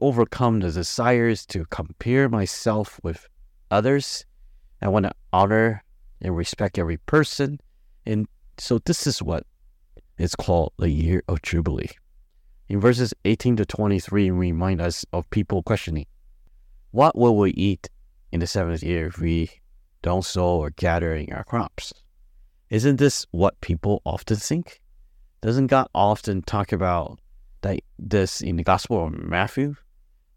overcome 0.00 0.60
the 0.60 0.70
desires 0.70 1.46
to 1.46 1.64
compare 1.66 2.28
myself 2.28 3.00
with 3.02 3.28
others. 3.70 4.24
I 4.82 4.88
want 4.88 5.06
to 5.06 5.12
honor 5.32 5.82
and 6.20 6.36
respect 6.36 6.78
every 6.78 6.98
person. 6.98 7.58
And 8.06 8.26
so 8.58 8.78
this 8.78 9.06
is 9.06 9.22
what 9.22 9.46
is 10.18 10.34
called 10.34 10.72
the 10.78 10.90
year 10.90 11.22
of 11.28 11.42
Jubilee. 11.42 11.90
In 12.68 12.80
verses 12.80 13.12
18 13.24 13.56
to 13.56 13.66
23, 13.66 14.30
remind 14.30 14.80
us 14.80 15.04
of 15.12 15.28
people 15.30 15.62
questioning, 15.62 16.06
What 16.90 17.16
will 17.16 17.36
we 17.36 17.50
eat 17.50 17.90
in 18.32 18.40
the 18.40 18.46
seventh 18.46 18.82
year 18.82 19.08
if 19.08 19.18
we 19.18 19.50
don't 20.02 20.24
sow 20.24 20.60
or 20.60 20.70
gather 20.70 21.14
in 21.14 21.32
our 21.32 21.44
crops? 21.44 21.92
Isn't 22.70 22.96
this 22.96 23.26
what 23.30 23.60
people 23.60 24.00
often 24.04 24.36
think? 24.36 24.80
Doesn't 25.40 25.66
God 25.66 25.88
often 25.94 26.42
talk 26.42 26.72
about 26.72 27.20
that 27.60 27.80
this 27.98 28.40
in 28.40 28.56
the 28.56 28.62
Gospel 28.62 29.06
of 29.06 29.12
Matthew? 29.12 29.76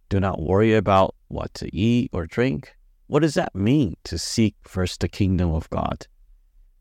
Do 0.10 0.20
not 0.20 0.42
worry 0.42 0.74
about 0.74 1.16
what 1.28 1.54
to 1.56 1.76
eat 1.76 2.10
or 2.14 2.26
drink. 2.26 2.76
What 3.08 3.22
does 3.22 3.36
that 3.36 3.56
mean 3.56 3.96
to 4.06 4.18
seek 4.18 4.56
first 4.62 5.00
the 5.00 5.08
kingdom 5.08 5.54
of 5.54 5.70
God 5.70 6.08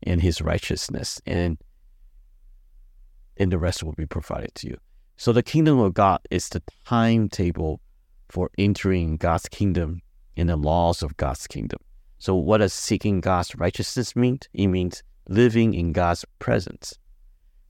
and 0.03 0.21
his 0.21 0.41
righteousness 0.41 1.21
and 1.25 1.57
and 3.39 3.51
the 3.51 3.57
rest 3.57 3.83
will 3.83 3.93
be 3.93 4.05
provided 4.05 4.53
to 4.55 4.67
you. 4.67 4.77
So 5.15 5.33
the 5.33 5.43
kingdom 5.43 5.79
of 5.79 5.93
God 5.93 6.19
is 6.29 6.49
the 6.49 6.61
timetable 6.85 7.81
for 8.29 8.49
entering 8.57 9.17
God's 9.17 9.47
kingdom 9.49 10.01
and 10.35 10.49
the 10.49 10.55
laws 10.55 11.01
of 11.01 11.17
God's 11.17 11.47
kingdom. 11.47 11.79
So 12.19 12.35
what 12.35 12.57
does 12.59 12.73
seeking 12.73 13.21
God's 13.21 13.55
righteousness 13.55 14.15
mean? 14.15 14.39
It 14.53 14.67
means 14.67 15.03
living 15.27 15.73
in 15.73 15.93
God's 15.93 16.25
presence 16.39 16.97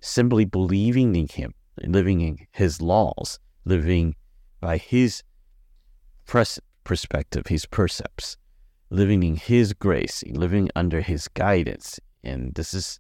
simply 0.01 0.45
believing 0.45 1.15
in 1.15 1.27
Him, 1.27 1.53
living 1.84 2.21
in 2.21 2.39
His 2.51 2.82
laws, 2.82 3.39
living 3.65 4.15
by 4.60 4.77
His 4.77 5.23
pres- 6.25 6.60
perspective, 6.84 7.47
His 7.47 7.65
precepts, 7.65 8.38
living 8.89 9.23
in 9.23 9.36
His 9.36 9.73
grace, 9.73 10.23
living 10.30 10.69
under 10.75 11.01
His 11.01 11.27
guidance. 11.27 11.99
And 12.23 12.53
this 12.56 12.73
is 12.73 12.99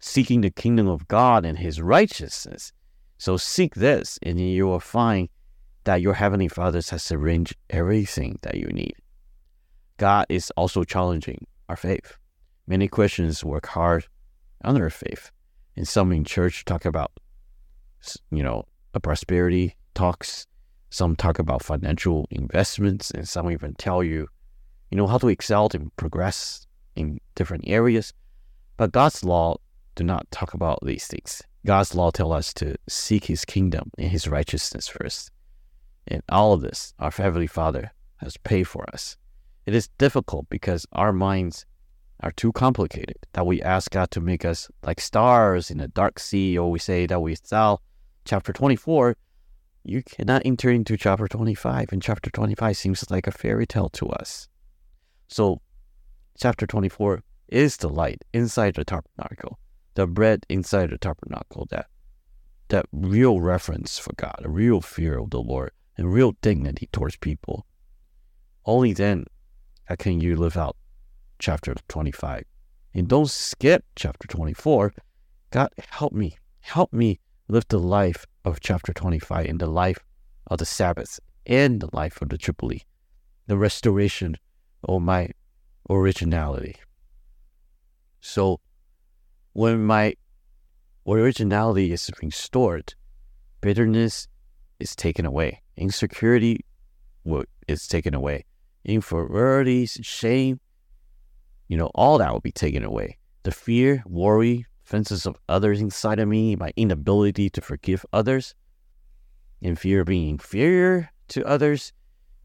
seeking 0.00 0.40
the 0.40 0.50
kingdom 0.50 0.88
of 0.88 1.08
God 1.08 1.44
and 1.44 1.58
His 1.58 1.80
righteousness. 1.80 2.72
So 3.18 3.36
seek 3.36 3.74
this, 3.74 4.18
and 4.22 4.38
you 4.38 4.66
will 4.66 4.80
find 4.80 5.28
that 5.84 6.00
your 6.00 6.14
Heavenly 6.14 6.48
Father 6.48 6.80
has 6.90 7.10
arranged 7.10 7.56
everything 7.70 8.38
that 8.42 8.56
you 8.56 8.68
need. 8.68 8.94
God 9.96 10.26
is 10.28 10.52
also 10.56 10.84
challenging 10.84 11.46
our 11.68 11.76
faith. 11.76 12.16
Many 12.66 12.86
Christians 12.86 13.44
work 13.44 13.66
hard 13.66 14.06
on 14.62 14.74
their 14.74 14.90
faith, 14.90 15.30
and 15.76 15.88
some 15.88 16.12
in 16.12 16.24
church 16.24 16.64
talk 16.64 16.84
about, 16.84 17.12
you 18.30 18.42
know, 18.42 18.64
prosperity 19.02 19.76
talks. 19.94 20.46
Some 20.90 21.16
talk 21.16 21.38
about 21.38 21.62
financial 21.62 22.26
investments, 22.30 23.10
and 23.10 23.28
some 23.28 23.50
even 23.50 23.74
tell 23.74 24.02
you, 24.02 24.28
you 24.90 24.96
know, 24.96 25.06
how 25.06 25.18
to 25.18 25.28
excel 25.28 25.68
and 25.74 25.94
progress 25.96 26.66
in 26.96 27.20
different 27.34 27.64
areas. 27.66 28.14
But 28.76 28.92
God's 28.92 29.22
law 29.22 29.58
do 29.98 30.04
not 30.04 30.30
talk 30.30 30.54
about 30.54 30.78
these 30.82 31.08
things. 31.08 31.42
God's 31.66 31.92
law 31.92 32.10
tell 32.12 32.32
us 32.32 32.54
to 32.54 32.76
seek 32.88 33.24
His 33.24 33.44
kingdom 33.44 33.90
and 33.98 34.08
His 34.08 34.28
righteousness 34.28 34.86
first. 34.86 35.32
And 36.06 36.22
all 36.28 36.52
of 36.52 36.62
this, 36.62 36.94
our 37.00 37.10
Heavenly 37.10 37.48
Father 37.48 37.92
has 38.18 38.36
paid 38.36 38.68
for 38.68 38.88
us. 38.92 39.16
It 39.66 39.74
is 39.74 39.88
difficult 39.98 40.48
because 40.48 40.86
our 40.92 41.12
minds 41.12 41.66
are 42.20 42.30
too 42.30 42.52
complicated, 42.52 43.16
that 43.32 43.44
we 43.44 43.60
ask 43.60 43.90
God 43.90 44.10
to 44.12 44.20
make 44.20 44.44
us 44.44 44.68
like 44.84 45.00
stars 45.00 45.68
in 45.70 45.80
a 45.80 45.88
dark 45.88 46.20
sea, 46.20 46.56
or 46.56 46.70
we 46.70 46.78
say 46.78 47.06
that 47.06 47.20
we 47.20 47.34
saw 47.34 47.76
chapter 48.24 48.52
24, 48.52 49.16
you 49.84 50.02
cannot 50.02 50.42
enter 50.44 50.70
into 50.70 50.96
chapter 50.96 51.26
25, 51.26 51.88
and 51.92 52.02
chapter 52.02 52.30
25 52.30 52.76
seems 52.76 53.10
like 53.10 53.26
a 53.26 53.32
fairy 53.32 53.66
tale 53.66 53.88
to 53.90 54.08
us. 54.10 54.48
So, 55.26 55.60
chapter 56.38 56.66
24 56.66 57.22
is 57.48 57.76
the 57.76 57.88
light 57.88 58.22
inside 58.32 58.74
the 58.74 58.84
tabernacle, 58.84 59.58
the 59.98 60.06
bread 60.06 60.46
inside 60.48 60.90
the 60.90 60.96
tabernacle, 60.96 61.66
that, 61.70 61.86
that 62.68 62.86
real 62.92 63.40
reference 63.40 63.98
for 63.98 64.12
God, 64.14 64.40
a 64.44 64.48
real 64.48 64.80
fear 64.80 65.18
of 65.18 65.30
the 65.30 65.40
Lord, 65.40 65.72
and 65.96 66.14
real 66.14 66.36
dignity 66.40 66.88
towards 66.92 67.16
people. 67.16 67.66
Only 68.64 68.92
then 68.92 69.24
uh, 69.90 69.96
can 69.96 70.20
you 70.20 70.36
live 70.36 70.56
out 70.56 70.76
chapter 71.40 71.74
25. 71.88 72.44
And 72.94 73.08
don't 73.08 73.28
skip 73.28 73.84
chapter 73.96 74.28
24. 74.28 74.92
God, 75.50 75.70
help 75.90 76.12
me. 76.12 76.36
Help 76.60 76.92
me 76.92 77.18
live 77.48 77.66
the 77.68 77.80
life 77.80 78.24
of 78.44 78.60
chapter 78.60 78.92
25 78.92 79.46
and 79.46 79.58
the 79.58 79.66
life 79.66 79.98
of 80.46 80.58
the 80.58 80.64
Sabbath 80.64 81.18
and 81.44 81.80
the 81.80 81.90
life 81.92 82.22
of 82.22 82.28
the 82.28 82.38
Jubilee, 82.38 82.84
the 83.48 83.58
restoration 83.58 84.36
of 84.84 85.02
my 85.02 85.30
originality. 85.90 86.76
So, 88.20 88.60
when 89.58 89.84
my 89.84 90.14
originality 91.04 91.90
is 91.90 92.08
restored, 92.22 92.94
bitterness 93.60 94.28
is 94.78 94.94
taken 94.94 95.26
away, 95.26 95.60
insecurity 95.76 96.64
is 97.66 97.88
taken 97.88 98.14
away, 98.14 98.44
inferiorities, 98.84 99.98
shame, 100.00 100.60
you 101.66 101.76
know, 101.76 101.90
all 101.96 102.18
that 102.18 102.32
will 102.32 102.38
be 102.38 102.52
taken 102.52 102.84
away. 102.84 103.18
The 103.42 103.50
fear, 103.50 104.04
worry, 104.06 104.64
fences 104.84 105.26
of 105.26 105.36
others 105.48 105.80
inside 105.80 106.20
of 106.20 106.28
me, 106.28 106.54
my 106.54 106.70
inability 106.76 107.50
to 107.50 107.60
forgive 107.60 108.06
others, 108.12 108.54
and 109.60 109.76
fear 109.76 110.02
of 110.02 110.06
being 110.06 110.28
inferior 110.28 111.10
to 111.30 111.44
others, 111.44 111.92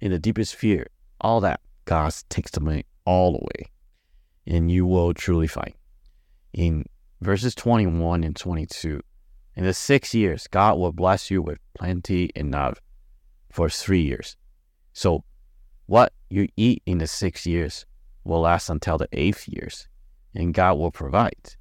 in 0.01 0.09
the 0.09 0.17
deepest 0.17 0.55
fear, 0.55 0.87
all 1.21 1.41
that, 1.41 1.59
God 1.85 2.11
takes 2.29 2.49
them 2.49 2.81
all 3.05 3.35
away. 3.35 3.69
And 4.47 4.71
you 4.71 4.87
will 4.87 5.13
truly 5.13 5.45
find. 5.45 5.75
In 6.53 6.85
verses 7.23 7.55
21 7.55 8.23
and 8.23 8.35
22, 8.35 9.01
in 9.55 9.63
the 9.63 9.73
six 9.73 10.13
years, 10.13 10.47
God 10.47 10.77
will 10.77 10.91
bless 10.91 11.29
you 11.31 11.41
with 11.41 11.59
plenty 11.73 12.31
enough 12.35 12.79
for 13.51 13.69
three 13.69 14.01
years. 14.01 14.35
So, 14.93 15.23
what 15.85 16.13
you 16.29 16.47
eat 16.57 16.81
in 16.85 16.97
the 16.97 17.07
six 17.07 17.45
years 17.45 17.85
will 18.23 18.41
last 18.41 18.69
until 18.69 18.97
the 18.97 19.07
eighth 19.13 19.47
years, 19.47 19.87
and 20.33 20.53
God 20.53 20.77
will 20.77 20.91
provide. 20.91 21.55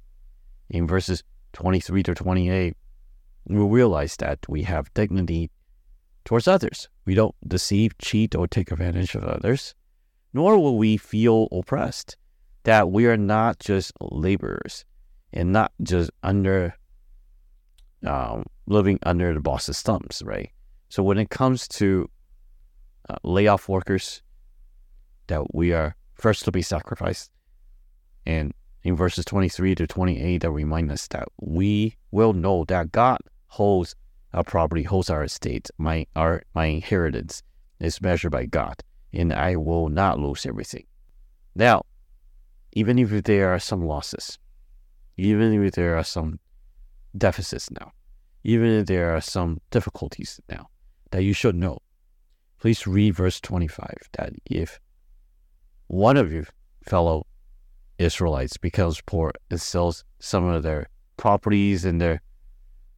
In 0.69 0.87
verses 0.87 1.23
23 1.53 2.03
to 2.03 2.15
28, 2.15 2.75
we 3.47 3.57
realize 3.57 4.15
that 4.17 4.39
we 4.47 4.63
have 4.63 4.93
dignity 4.93 5.51
towards 6.25 6.47
others. 6.47 6.89
We 7.05 7.13
don't 7.13 7.35
deceive, 7.47 7.97
cheat, 7.97 8.33
or 8.33 8.47
take 8.47 8.71
advantage 8.71 9.13
of 9.13 9.23
others, 9.23 9.75
nor 10.33 10.57
will 10.57 10.77
we 10.77 10.97
feel 10.97 11.47
oppressed, 11.51 12.17
that 12.63 12.89
we 12.89 13.05
are 13.05 13.17
not 13.17 13.59
just 13.59 13.91
laborers 13.99 14.85
and 15.33 15.51
not 15.51 15.71
just 15.81 16.11
under 16.21 16.75
um, 18.05 18.45
living 18.67 18.99
under 19.03 19.33
the 19.33 19.39
boss's 19.39 19.81
thumbs, 19.81 20.21
right? 20.25 20.51
So 20.89 21.03
when 21.03 21.17
it 21.17 21.29
comes 21.29 21.67
to 21.69 22.09
uh, 23.09 23.15
layoff 23.23 23.67
workers, 23.67 24.21
that 25.27 25.53
we 25.53 25.73
are 25.73 25.95
first 26.13 26.45
to 26.45 26.51
be 26.51 26.61
sacrificed. 26.61 27.31
And 28.25 28.53
in 28.83 28.95
verses 28.95 29.25
23 29.25 29.75
to 29.75 29.87
28, 29.87 30.39
that 30.39 30.51
remind 30.51 30.91
us 30.91 31.07
that 31.07 31.27
we 31.41 31.95
will 32.11 32.33
know 32.33 32.65
that 32.65 32.91
God 32.91 33.19
holds 33.47 33.95
our 34.33 34.43
property, 34.43 34.83
holds 34.83 35.09
our 35.09 35.23
estate, 35.23 35.69
my 35.77 36.07
our 36.15 36.43
my 36.55 36.65
inheritance 36.65 37.43
is 37.79 38.01
measured 38.01 38.31
by 38.31 38.45
God, 38.45 38.81
and 39.11 39.31
I 39.31 39.55
will 39.55 39.89
not 39.89 40.19
lose 40.19 40.45
everything. 40.45 40.85
Now, 41.55 41.83
even 42.71 42.97
if 42.97 43.09
there 43.23 43.53
are 43.53 43.59
some 43.59 43.85
losses, 43.85 44.39
even 45.17 45.63
if 45.63 45.73
there 45.73 45.97
are 45.97 46.03
some 46.03 46.39
deficits 47.17 47.69
now, 47.71 47.91
even 48.43 48.67
if 48.67 48.85
there 48.87 49.15
are 49.15 49.21
some 49.21 49.59
difficulties 49.71 50.39
now, 50.49 50.67
that 51.11 51.23
you 51.23 51.33
should 51.33 51.55
know. 51.55 51.79
Please 52.59 52.87
read 52.87 53.15
verse 53.15 53.39
25 53.41 53.93
that 54.13 54.33
if 54.45 54.79
one 55.87 56.17
of 56.17 56.31
your 56.31 56.45
fellow 56.83 57.25
Israelites 57.99 58.57
becomes 58.57 59.01
poor 59.01 59.31
and 59.51 59.61
sells 59.61 60.03
some 60.19 60.45
of 60.45 60.63
their 60.63 60.87
properties 61.17 61.85
and 61.85 62.01
their 62.01 62.21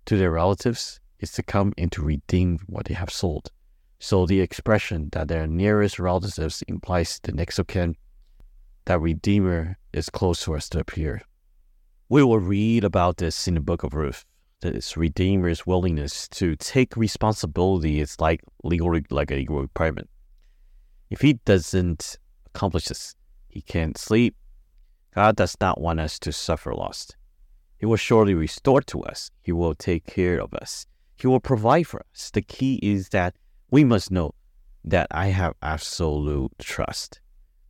to 0.06 0.18
their 0.18 0.32
relatives, 0.32 1.00
is 1.20 1.32
to 1.32 1.44
come 1.44 1.74
and 1.78 1.92
to 1.92 2.02
redeem 2.04 2.60
what 2.68 2.86
they 2.86 2.94
have 2.94 3.10
sold. 3.10 3.50
So 4.00 4.26
the 4.26 4.42
expression 4.42 5.10
that 5.14 5.28
their 5.28 5.48
nearest 5.48 6.00
relatives 6.00 6.64
implies 6.68 7.20
the 7.24 7.32
next 7.32 7.58
of 7.58 7.68
kin, 7.68 7.96
that 8.86 9.02
Redeemer 9.02 9.78
is 9.94 10.10
close 10.10 10.44
to 10.44 10.56
us 10.56 10.70
to 10.70 10.80
appear. 10.80 11.22
We 12.08 12.24
will 12.24 12.40
read 12.40 12.84
about 12.84 13.18
this 13.18 13.48
in 13.48 13.56
the 13.56 13.60
book 13.60 13.82
of 13.82 13.96
Ruth. 13.96 14.26
This 14.62 14.96
Redeemer's 14.96 15.66
willingness 15.66 16.28
to 16.30 16.56
take 16.56 16.96
responsibility 16.96 18.00
is 18.00 18.20
like 18.20 18.42
legal, 18.64 18.96
like 19.10 19.32
a 19.32 19.36
legal 19.36 19.62
requirement. 19.62 20.08
If 21.10 21.22
he 21.22 21.34
doesn't 21.34 22.20
accomplish 22.46 22.86
this, 22.86 23.16
he 23.48 23.62
can't 23.62 23.98
sleep. 23.98 24.36
God 25.16 25.36
does 25.36 25.58
not 25.60 25.82
want 25.82 26.00
us 26.00 26.20
to 26.20 26.32
suffer 26.32 26.76
loss. 26.76 27.10
He 27.80 27.88
will 27.88 27.98
surely 27.98 28.36
restore 28.36 28.82
to 28.82 29.02
us. 29.02 29.32
He 29.42 29.52
will 29.52 29.74
take 29.74 30.06
care 30.06 30.40
of 30.40 30.54
us. 30.54 30.86
He 31.18 31.26
will 31.26 31.40
provide 31.40 31.88
for 31.88 32.02
us. 32.14 32.30
The 32.30 32.44
key 32.44 32.80
is 32.84 33.10
that 33.10 33.36
we 33.72 33.84
must 33.84 34.12
know 34.12 34.36
that 34.84 35.08
I 35.10 35.28
have 35.28 35.54
absolute 35.64 36.52
trust 36.60 37.20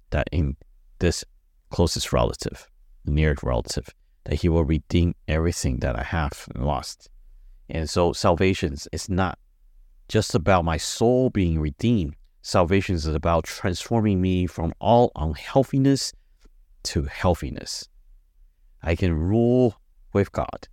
that 0.10 0.28
in 0.34 0.58
this 1.00 1.24
closest 1.70 2.12
relative, 2.12 2.70
nearest 3.06 3.42
relative, 3.42 3.90
that 4.26 4.42
He 4.42 4.50
will 4.50 4.66
redeem 4.66 5.16
everything 5.28 5.80
that 5.80 5.98
I 5.98 6.04
have 6.04 6.48
lost. 6.56 7.10
And 7.70 7.90
so 7.90 8.14
salvation 8.14 8.76
is 8.92 9.10
not 9.10 9.40
just 10.08 10.36
about 10.36 10.66
my 10.66 10.78
soul 10.78 11.30
being 11.30 11.60
redeemed. 11.60 12.16
Salvation 12.42 12.96
is 12.96 13.08
about 13.08 13.46
transforming 13.46 14.22
me 14.22 14.46
from 14.46 14.74
all 14.80 15.12
unhealthiness 15.16 16.14
to 16.84 17.04
healthiness. 17.04 17.88
I 18.84 18.96
can 18.96 19.14
rule 19.14 19.76
with 20.14 20.32
God. 20.32 20.68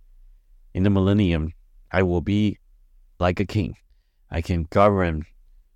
In 0.73 0.83
the 0.83 0.91
millennium, 0.91 1.53
I 1.91 2.03
will 2.03 2.21
be 2.21 2.59
like 3.19 3.39
a 3.39 3.45
king. 3.45 3.75
I 4.29 4.41
can 4.41 4.67
govern 4.69 5.25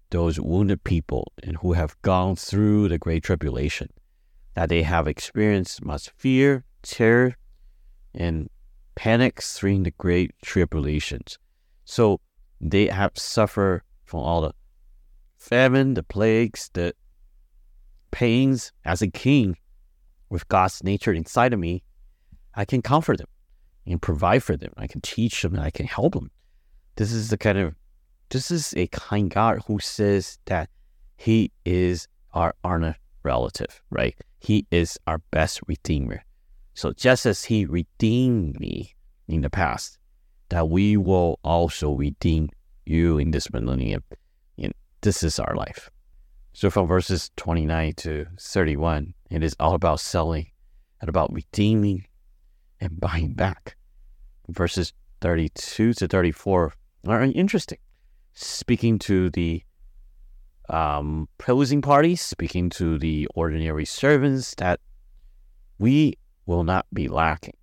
those 0.10 0.40
wounded 0.40 0.84
people 0.84 1.32
and 1.44 1.58
who 1.58 1.74
have 1.74 2.00
gone 2.02 2.36
through 2.36 2.90
the 2.90 2.98
great 2.98 3.24
tribulation, 3.24 3.90
that 4.54 4.70
they 4.70 4.84
have 4.84 5.08
experienced 5.08 5.84
much 5.84 6.10
fear, 6.16 6.64
terror, 6.82 7.36
and 8.14 8.50
panics 8.96 9.60
during 9.60 9.84
the 9.84 9.92
great 9.92 10.32
tribulations. 10.42 11.38
So 11.86 12.20
they 12.60 12.88
have 12.88 13.12
suffered 13.16 13.84
from 14.06 14.22
all 14.22 14.42
the 14.42 14.54
famine, 15.38 15.94
the 15.94 16.04
plagues, 16.04 16.70
the 16.74 16.94
pains. 18.12 18.72
As 18.86 19.02
a 19.02 19.08
king, 19.08 19.58
with 20.30 20.48
God's 20.48 20.84
nature 20.84 21.14
inside 21.14 21.54
of 21.54 21.60
me, 21.60 21.84
I 22.56 22.66
can 22.66 22.82
comfort 22.82 23.20
them 23.20 23.28
and 23.86 24.02
provide 24.02 24.44
for 24.44 24.58
them. 24.58 24.74
I 24.78 24.88
can 24.88 25.02
teach 25.02 25.42
them 25.42 25.54
and 25.54 25.64
I 25.64 25.70
can 25.70 25.86
help 25.86 26.14
them. 26.14 26.32
This 26.96 27.12
is 27.12 27.30
the 27.30 27.38
kind 27.38 27.58
of 27.58 27.76
this 28.30 28.52
is 28.52 28.74
a 28.76 28.88
kind 28.88 29.30
God 29.30 29.62
who 29.68 29.80
says 29.80 30.40
that 30.46 30.70
He 31.16 31.52
is 31.64 32.08
our 32.34 32.56
honor 32.64 32.98
relative, 33.24 33.82
right? 33.90 34.16
He 34.40 34.66
is 34.70 34.98
our 35.08 35.20
best 35.32 35.62
redeemer. 35.68 36.24
So 36.78 36.94
just 36.94 37.26
as 37.26 37.44
He 37.44 37.66
redeemed 37.66 38.60
me 38.60 38.94
in 39.28 39.42
the 39.42 39.50
past, 39.50 39.98
that 40.50 40.70
we 40.70 40.96
will 40.96 41.40
also 41.44 41.94
redeem 41.94 42.50
you 42.86 43.18
in 43.18 43.32
this 43.32 43.52
millennium. 43.52 44.04
And 44.60 44.76
this 45.02 45.24
is 45.24 45.40
our 45.40 45.56
life. 45.56 45.90
So 46.54 46.70
from 46.70 46.86
verses 46.86 47.32
29 47.36 47.94
to 47.96 48.28
31, 48.40 49.16
it 49.32 49.42
is 49.42 49.56
all 49.60 49.74
about 49.74 50.00
selling 50.02 50.52
and 51.02 51.10
about 51.10 51.34
redeeming 51.34 52.06
and 52.80 53.00
buying 53.00 53.34
back. 53.34 53.76
Verses 54.48 54.94
32 55.22 55.96
to 55.96 56.08
34 56.08 56.74
are 57.08 57.24
interesting 57.24 57.80
speaking 58.34 59.00
to 59.00 59.32
the 59.32 59.64
um, 60.70 61.28
opposing 61.40 61.82
parties, 61.82 62.22
speaking 62.22 62.70
to 62.70 63.00
the 63.00 63.28
ordinary 63.34 63.86
servants, 63.86 64.54
that 64.60 64.80
we 65.80 66.14
will 66.48 66.64
not 66.64 66.88
be 66.92 67.08
lacking. 67.08 67.54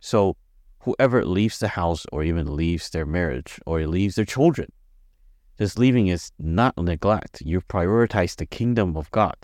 So, 0.00 0.36
whoever 0.80 1.24
leaves 1.24 1.58
the 1.58 1.68
house 1.68 2.06
or 2.10 2.22
even 2.22 2.56
leaves 2.56 2.88
their 2.88 3.04
marriage 3.04 3.60
or 3.66 3.86
leaves 3.86 4.14
their 4.14 4.24
children, 4.24 4.72
this 5.58 5.78
leaving 5.78 6.08
is 6.08 6.32
not 6.38 6.76
neglect. 6.78 7.42
You 7.44 7.60
prioritize 7.60 8.36
the 8.36 8.46
kingdom 8.46 8.96
of 8.96 9.10
God. 9.10 9.36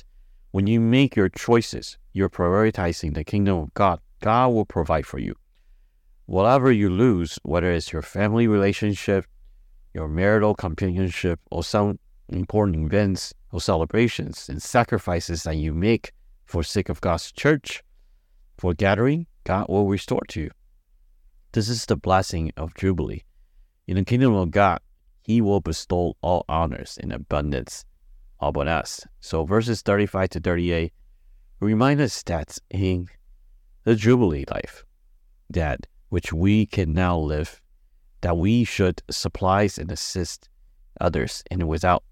When 0.53 0.67
you 0.67 0.81
make 0.81 1.15
your 1.15 1.29
choices, 1.29 1.99
you're 2.15 2.31
prioritizing 2.31 3.15
the 3.15 3.25
kingdom 3.25 3.59
of 3.59 3.75
God. 3.75 4.01
God 4.21 4.49
will 4.49 4.65
provide 4.65 5.07
for 5.07 5.19
you. 5.19 5.35
Whatever 6.27 6.73
you 6.73 6.91
lose, 6.91 7.39
whether 7.43 7.71
it's 7.71 7.93
your 7.93 8.03
family 8.03 8.49
relationship, 8.49 9.27
your 9.95 10.09
marital 10.09 10.55
companionship, 10.55 11.41
or 11.51 11.63
some 11.63 11.99
important 12.31 12.77
events 12.77 13.33
or 13.53 13.61
celebrations 13.61 14.49
and 14.49 14.63
sacrifices 14.63 15.43
that 15.45 15.57
you 15.57 15.73
make 15.73 16.13
for 16.47 16.63
sake 16.63 16.89
of 16.89 17.01
God's 17.01 17.31
church, 17.33 17.83
for 18.59 18.75
gathering, 18.75 19.27
God 19.45 19.67
will 19.69 19.87
restore 19.87 20.23
to 20.29 20.43
you. 20.43 20.51
This 21.53 21.69
is 21.69 21.87
the 21.87 21.97
blessing 21.97 22.53
of 22.57 22.75
Jubilee. 22.75 23.25
In 23.87 23.97
the 23.97 24.05
kingdom 24.05 24.35
of 24.35 24.51
God, 24.51 24.81
He 25.23 25.41
will 25.41 25.61
bestow 25.61 26.17
all 26.21 26.45
honors 26.49 26.99
in 27.01 27.13
abundance 27.13 27.85
upon 28.41 28.69
us. 28.69 29.07
So 29.21 29.45
verses 29.45 29.81
35 29.83 30.31
to 30.31 30.41
38 30.41 30.93
remind 31.61 32.01
us 32.01 32.23
that 32.25 32.59
in 32.71 33.09
the 33.85 33.95
Jubilee 33.95 34.45
life, 34.51 34.85
that 35.51 35.87
which 36.11 36.33
we 36.33 36.67
can 36.67 36.93
now 36.93 37.17
live 37.17 37.61
that 38.21 38.37
we 38.37 38.65
should 38.65 39.03
supplies 39.11 39.79
and 39.79 39.91
assist 39.91 40.49
others 41.01 41.43
and 41.51 41.69
without 41.69 42.03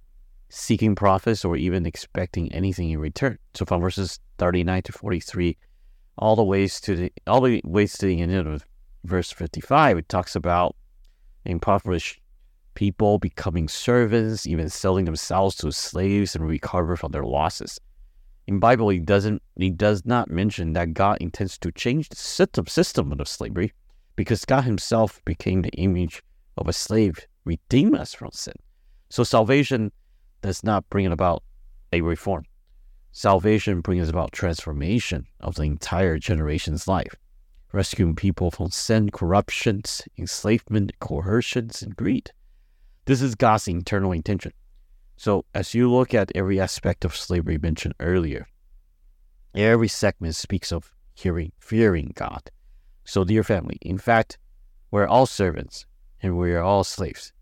seeking 0.49 0.95
profits 0.95 1.45
or 1.45 1.57
even 1.57 1.87
expecting 1.87 2.53
anything 2.53 2.91
in 2.91 3.01
return. 3.01 3.39
So 3.55 3.65
from 3.65 3.81
verses 3.81 4.21
39 4.39 4.83
to 4.83 4.93
43, 4.93 5.57
all 6.19 6.37
the 6.37 6.45
ways 6.45 6.81
to 6.83 6.97
the 6.97 7.13
all 7.27 7.41
the 7.41 7.61
ways 7.65 7.99
to 7.99 8.07
the 8.07 8.21
end 8.21 8.33
of 8.33 8.65
verse 9.05 9.31
55, 9.33 9.99
it 9.99 10.09
talks 10.09 10.35
about 10.35 10.77
impoverished 11.45 12.21
people 12.75 13.19
becoming 13.19 13.69
servants, 13.69 14.47
even 14.47 14.69
selling 14.69 15.05
themselves 15.05 15.57
to 15.57 15.73
slaves 15.73 16.35
and 16.35 16.47
recover 16.47 16.97
from 16.97 17.13
their 17.13 17.25
losses. 17.25 17.81
In 18.47 18.61
Bible, 18.61 18.91
he 18.91 18.99
doesn't 18.99 19.43
he 19.57 19.71
does 19.71 20.05
not 20.05 20.31
mention 20.31 20.73
that 20.75 20.95
God 20.95 21.19
intends 21.21 21.59
to 21.59 21.73
change 21.73 22.09
the 22.09 22.17
system 22.17 22.67
system 22.67 23.13
of 23.13 23.29
slavery 23.29 23.73
because 24.15 24.45
God 24.45 24.63
Himself 24.63 25.23
became 25.25 25.63
the 25.63 25.71
image 25.71 26.23
of 26.57 26.69
a 26.69 26.73
slave, 26.73 27.19
redeem 27.45 27.95
us 27.95 28.15
from 28.15 28.31
sin. 28.33 28.55
So 29.11 29.25
salvation 29.25 29.93
does 30.43 30.65
not 30.65 30.89
bring 30.91 31.07
about 31.07 31.43
a 31.93 32.01
reform. 32.01 32.45
Salvation 33.19 33.81
brings 33.81 34.11
about 34.11 34.33
transformation 34.33 35.25
of 35.41 35.55
the 35.55 35.63
entire 35.63 36.19
generation's 36.19 36.87
life, 36.87 37.15
rescuing 37.73 38.15
people 38.15 38.51
from 38.51 38.71
sin, 38.71 39.09
corruptions, 39.09 40.03
enslavement, 40.19 40.93
coercions, 41.01 41.81
and 41.81 41.97
greed. 41.97 42.31
This 43.07 43.23
is 43.23 43.35
God's 43.35 43.69
internal 43.69 44.13
intention. 44.13 44.53
So 45.17 45.47
as 45.55 45.73
you 45.73 45.91
look 45.91 46.13
at 46.13 46.31
every 46.35 46.61
aspect 46.61 47.07
of 47.07 47.17
slavery 47.17 47.57
mentioned 47.57 47.95
earlier, 48.01 48.49
every 49.55 49.89
segment 49.89 50.35
speaks 50.35 50.71
of 50.71 50.93
hearing, 51.15 51.53
fearing 51.59 52.13
God, 52.15 52.51
so, 53.07 53.25
dear 53.25 53.43
family, 53.43 53.79
in 53.81 53.97
fact, 53.97 54.37
we're 54.91 55.07
all 55.07 55.25
servants 55.25 55.87
and 56.23 56.37
we 56.37 56.53
are 56.53 56.63
all 56.63 56.85
slaves, 56.85 57.33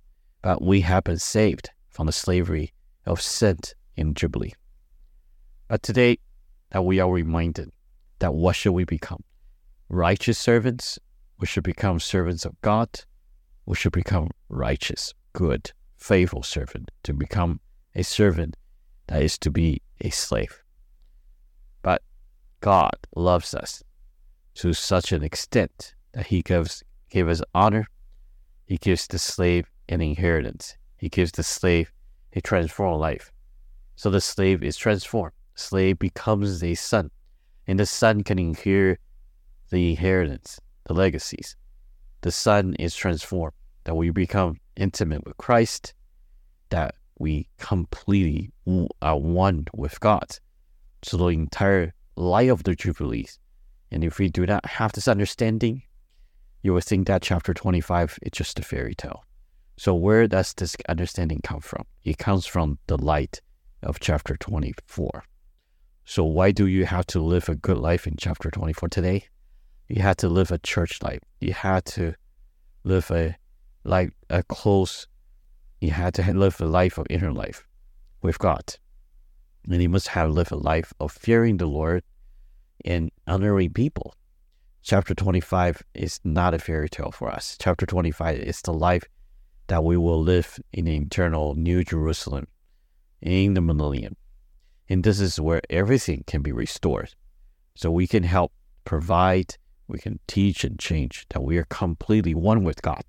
but 0.41 0.63
we 0.63 0.83
have 0.83 1.03
been 1.03 1.19
saved 1.19 1.71
from 1.89 2.07
the 2.07 2.13
slavery 2.13 2.73
of 3.07 3.21
sin 3.21 3.59
in 3.97 4.15
Jubilee. 4.15 4.53
But 5.75 5.83
today, 5.83 6.19
that 6.71 6.85
we 6.85 7.01
are 7.01 7.11
reminded 7.11 7.73
that 8.21 8.33
what 8.33 8.55
should 8.55 8.75
we 8.75 8.85
become? 8.85 9.25
Righteous 9.89 10.39
servants? 10.39 11.01
We 11.41 11.49
should 11.49 11.65
become 11.65 11.99
servants 11.99 12.45
of 12.45 12.55
God. 12.61 12.89
We 13.67 13.75
should 13.75 13.91
become 13.91 14.31
righteous, 14.49 15.13
good, 15.33 15.73
faithful 15.97 16.45
servant 16.45 16.93
to 17.03 17.13
become 17.13 17.59
a 17.93 18.05
servant 18.05 18.57
that 19.09 19.21
is 19.21 19.37
to 19.39 19.51
be 19.51 19.83
a 20.01 20.11
slave. 20.11 20.63
But 21.83 22.03
God 22.61 22.95
loves 23.17 23.53
us 23.53 23.83
to 24.55 24.75
such 24.75 25.11
an 25.11 25.25
extent 25.25 25.97
that 26.13 26.29
he 26.29 26.43
gives 26.43 26.85
give 27.11 27.29
us 27.29 27.43
honor. 27.53 27.89
He 28.65 28.77
gives 28.77 29.09
the 29.09 29.19
slave 29.19 29.69
an 29.89 30.01
inheritance. 30.01 30.77
He 30.97 31.09
gives 31.09 31.33
the 31.33 31.43
slave 31.43 31.93
a 32.33 32.41
transformed 32.41 33.01
life. 33.01 33.33
So 33.97 34.09
the 34.09 34.21
slave 34.21 34.63
is 34.63 34.77
transformed. 34.77 35.34
Slave 35.55 35.99
becomes 35.99 36.63
a 36.63 36.75
son, 36.75 37.11
and 37.67 37.79
the 37.79 37.87
son 37.87 38.23
can 38.23 38.39
inherit 38.39 39.01
the 39.71 39.91
inheritance, 39.91 40.61
the 40.85 40.95
legacies. 40.95 41.57
The 42.21 42.33
son 42.33 42.75
is 42.79 42.95
transformed, 42.95 43.55
that 43.85 43.97
we 43.97 44.11
become 44.11 44.59
intimate 44.77 45.25
with 45.25 45.37
Christ, 45.37 45.95
that 46.71 46.95
we 47.19 47.49
completely 47.59 48.51
are 49.03 49.19
one 49.19 49.67
with 49.75 50.01
God. 50.01 50.39
So 51.03 51.17
the 51.17 51.27
entire 51.29 51.93
life 52.17 52.51
of 52.51 52.63
the 52.65 52.75
Jubilees 52.75 53.39
and 53.95 54.03
if 54.03 54.19
we 54.19 54.29
do 54.29 54.45
not 54.45 54.67
have 54.67 54.93
this 54.93 55.07
understanding, 55.07 55.83
you 56.63 56.73
will 56.73 56.81
think 56.81 57.07
that 57.07 57.23
chapter 57.23 57.55
25 57.55 58.19
is 58.23 58.33
just 58.33 58.59
a 58.59 58.63
fairy 58.63 58.97
tale. 58.97 59.23
So, 59.77 59.95
where 59.95 60.27
does 60.27 60.53
this 60.53 60.77
understanding 60.89 61.41
come 61.45 61.61
from? 61.61 61.85
It 62.03 62.19
comes 62.19 62.45
from 62.45 62.79
the 62.89 62.99
light 62.99 63.41
of 63.85 64.01
chapter 64.01 64.37
24. 64.37 65.23
So, 66.07 66.23
why 66.25 66.53
do 66.53 66.67
you 66.67 66.85
have 66.85 67.07
to 67.07 67.21
live 67.21 67.49
a 67.49 67.55
good 67.55 67.79
life 67.79 68.07
in 68.07 68.17
chapter 68.19 68.51
24 68.51 68.91
today? 68.91 69.25
You 69.89 70.03
had 70.03 70.19
to 70.19 70.29
live 70.29 70.51
a 70.51 70.59
church 70.59 71.03
life. 71.03 71.21
You 71.41 71.55
had 71.55 71.87
to 71.87 72.15
live 72.85 73.11
a 73.11 73.37
like 73.85 74.13
a 74.29 74.43
close. 74.43 75.07
You 75.81 75.93
had 75.93 76.15
to 76.15 76.33
live 76.35 76.61
a 76.61 76.67
life 76.67 76.99
of 76.99 77.07
inner 77.09 77.33
life 77.33 77.67
with 78.21 78.39
God, 78.39 78.77
and 79.69 79.83
you 79.83 79.89
must 79.89 80.09
have 80.09 80.31
lived 80.31 80.53
a 80.53 80.57
life 80.57 80.93
of 81.01 81.11
fearing 81.11 81.57
the 81.57 81.67
Lord 81.67 82.03
and 82.85 83.11
honoring 83.27 83.73
people. 83.73 84.15
Chapter 84.83 85.15
25 85.15 85.83
is 85.95 86.21
not 86.23 86.53
a 86.53 86.59
fairy 86.59 86.91
tale 86.91 87.13
for 87.13 87.31
us. 87.31 87.57
Chapter 87.59 87.87
25 87.87 88.41
is 88.41 88.61
the 88.61 88.75
life 88.75 89.05
that 89.69 89.83
we 89.83 89.97
will 89.97 90.23
live 90.23 90.59
in 90.75 90.85
the 90.85 90.97
eternal 90.97 91.55
New 91.55 91.83
Jerusalem 91.83 92.47
in 93.23 93.55
the 93.55 93.63
millennium. 93.63 94.17
And 94.89 95.03
this 95.03 95.21
is 95.21 95.41
where 95.41 95.63
everything 95.71 96.25
can 96.27 96.43
be 96.43 96.53
restored. 96.53 97.15
So 97.75 97.91
we 97.91 98.07
can 98.07 98.23
help 98.23 98.53
provide 98.85 99.57
we 99.87 99.99
can 99.99 100.19
teach 100.27 100.65
and 100.65 100.79
change, 100.79 101.27
that 101.31 101.43
we 101.43 101.59
are 101.59 101.65
completely 101.65 102.35
one 102.35 102.65
with 102.65 102.83
God, 102.83 103.05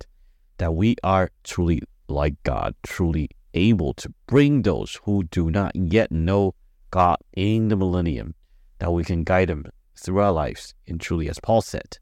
that 0.57 0.73
we 0.73 0.95
are 1.03 1.31
truly 1.43 1.81
like 2.07 2.35
God, 2.43 2.75
truly 2.83 3.29
able 3.53 3.93
to 3.95 4.13
bring 4.27 4.61
those 4.61 4.99
who 5.03 5.23
do 5.23 5.49
not 5.49 5.75
yet 5.75 6.11
know 6.11 6.53
God 6.91 7.17
in 7.33 7.69
the 7.69 7.75
millennium, 7.75 8.35
that 8.79 8.91
we 8.91 9.03
can 9.03 9.23
guide 9.23 9.49
them 9.49 9.65
through 9.97 10.19
our 10.19 10.31
lives. 10.31 10.73
And 10.87 10.99
truly, 10.99 11.29
as 11.29 11.39
Paul 11.39 11.61
said, 11.61 11.97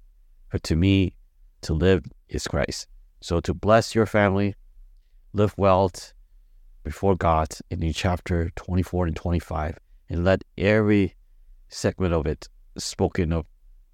for 0.50 0.58
to 0.60 0.76
me, 0.76 1.16
to 1.62 1.74
live 1.74 2.06
is 2.28 2.48
Christ. 2.48 2.88
So 3.22 3.40
to 3.42 3.54
bless 3.54 3.96
your 3.96 4.06
family, 4.06 4.56
live 5.34 5.54
well 5.56 5.90
before 6.84 7.16
God 7.16 7.50
in 7.70 7.94
chapter 7.94 8.52
24 8.56 9.08
and 9.08 9.16
25, 9.16 9.78
and 10.10 10.24
let 10.24 10.44
every 10.58 11.16
segment 11.70 12.14
of 12.14 12.26
it 12.26 12.50
spoken 12.78 13.32
of 13.34 13.46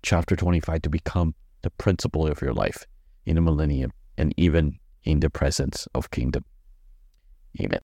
chapter 0.02 0.36
25 0.36 0.82
to 0.84 0.90
become 0.90 1.36
the 1.62 1.70
principle 1.72 2.28
of 2.28 2.42
your 2.42 2.54
life 2.54 2.86
in 3.26 3.36
the 3.36 3.42
millennium 3.42 3.92
and 4.18 4.34
even 4.38 4.80
in 5.04 5.20
the 5.20 5.30
presence 5.30 5.88
of 5.94 6.12
kingdom. 6.12 6.44
Amen. 7.60 7.80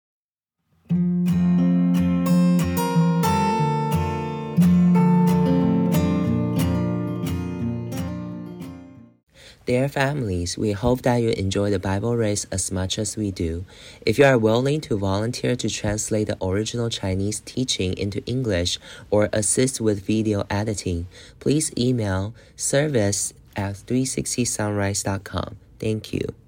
Dear 9.66 9.90
families, 9.90 10.60
we 10.60 10.74
hope 10.74 11.02
that 11.02 11.16
you 11.24 11.30
enjoy 11.30 11.72
the 11.72 11.80
Bible 11.80 12.16
race 12.16 12.46
as 12.52 12.72
much 12.72 13.00
as 13.00 13.18
we 13.18 13.32
do. 13.32 13.66
If 14.06 14.20
you 14.20 14.26
are 14.26 14.38
willing 14.38 14.80
to 14.82 14.96
volunteer 14.96 15.56
to 15.56 15.70
translate 15.72 16.28
the 16.28 16.38
original 16.40 16.88
Chinese 16.88 17.40
teaching 17.40 17.98
into 17.98 18.24
English 18.28 18.78
or 19.10 19.28
assist 19.34 19.82
with 19.82 20.06
video 20.06 20.46
editing, 20.52 21.08
please 21.40 21.72
email 21.76 22.36
service 22.56 23.34
at 23.56 23.74
360sonrise.com. 23.74 25.56
Thank 25.80 26.14
you. 26.14 26.45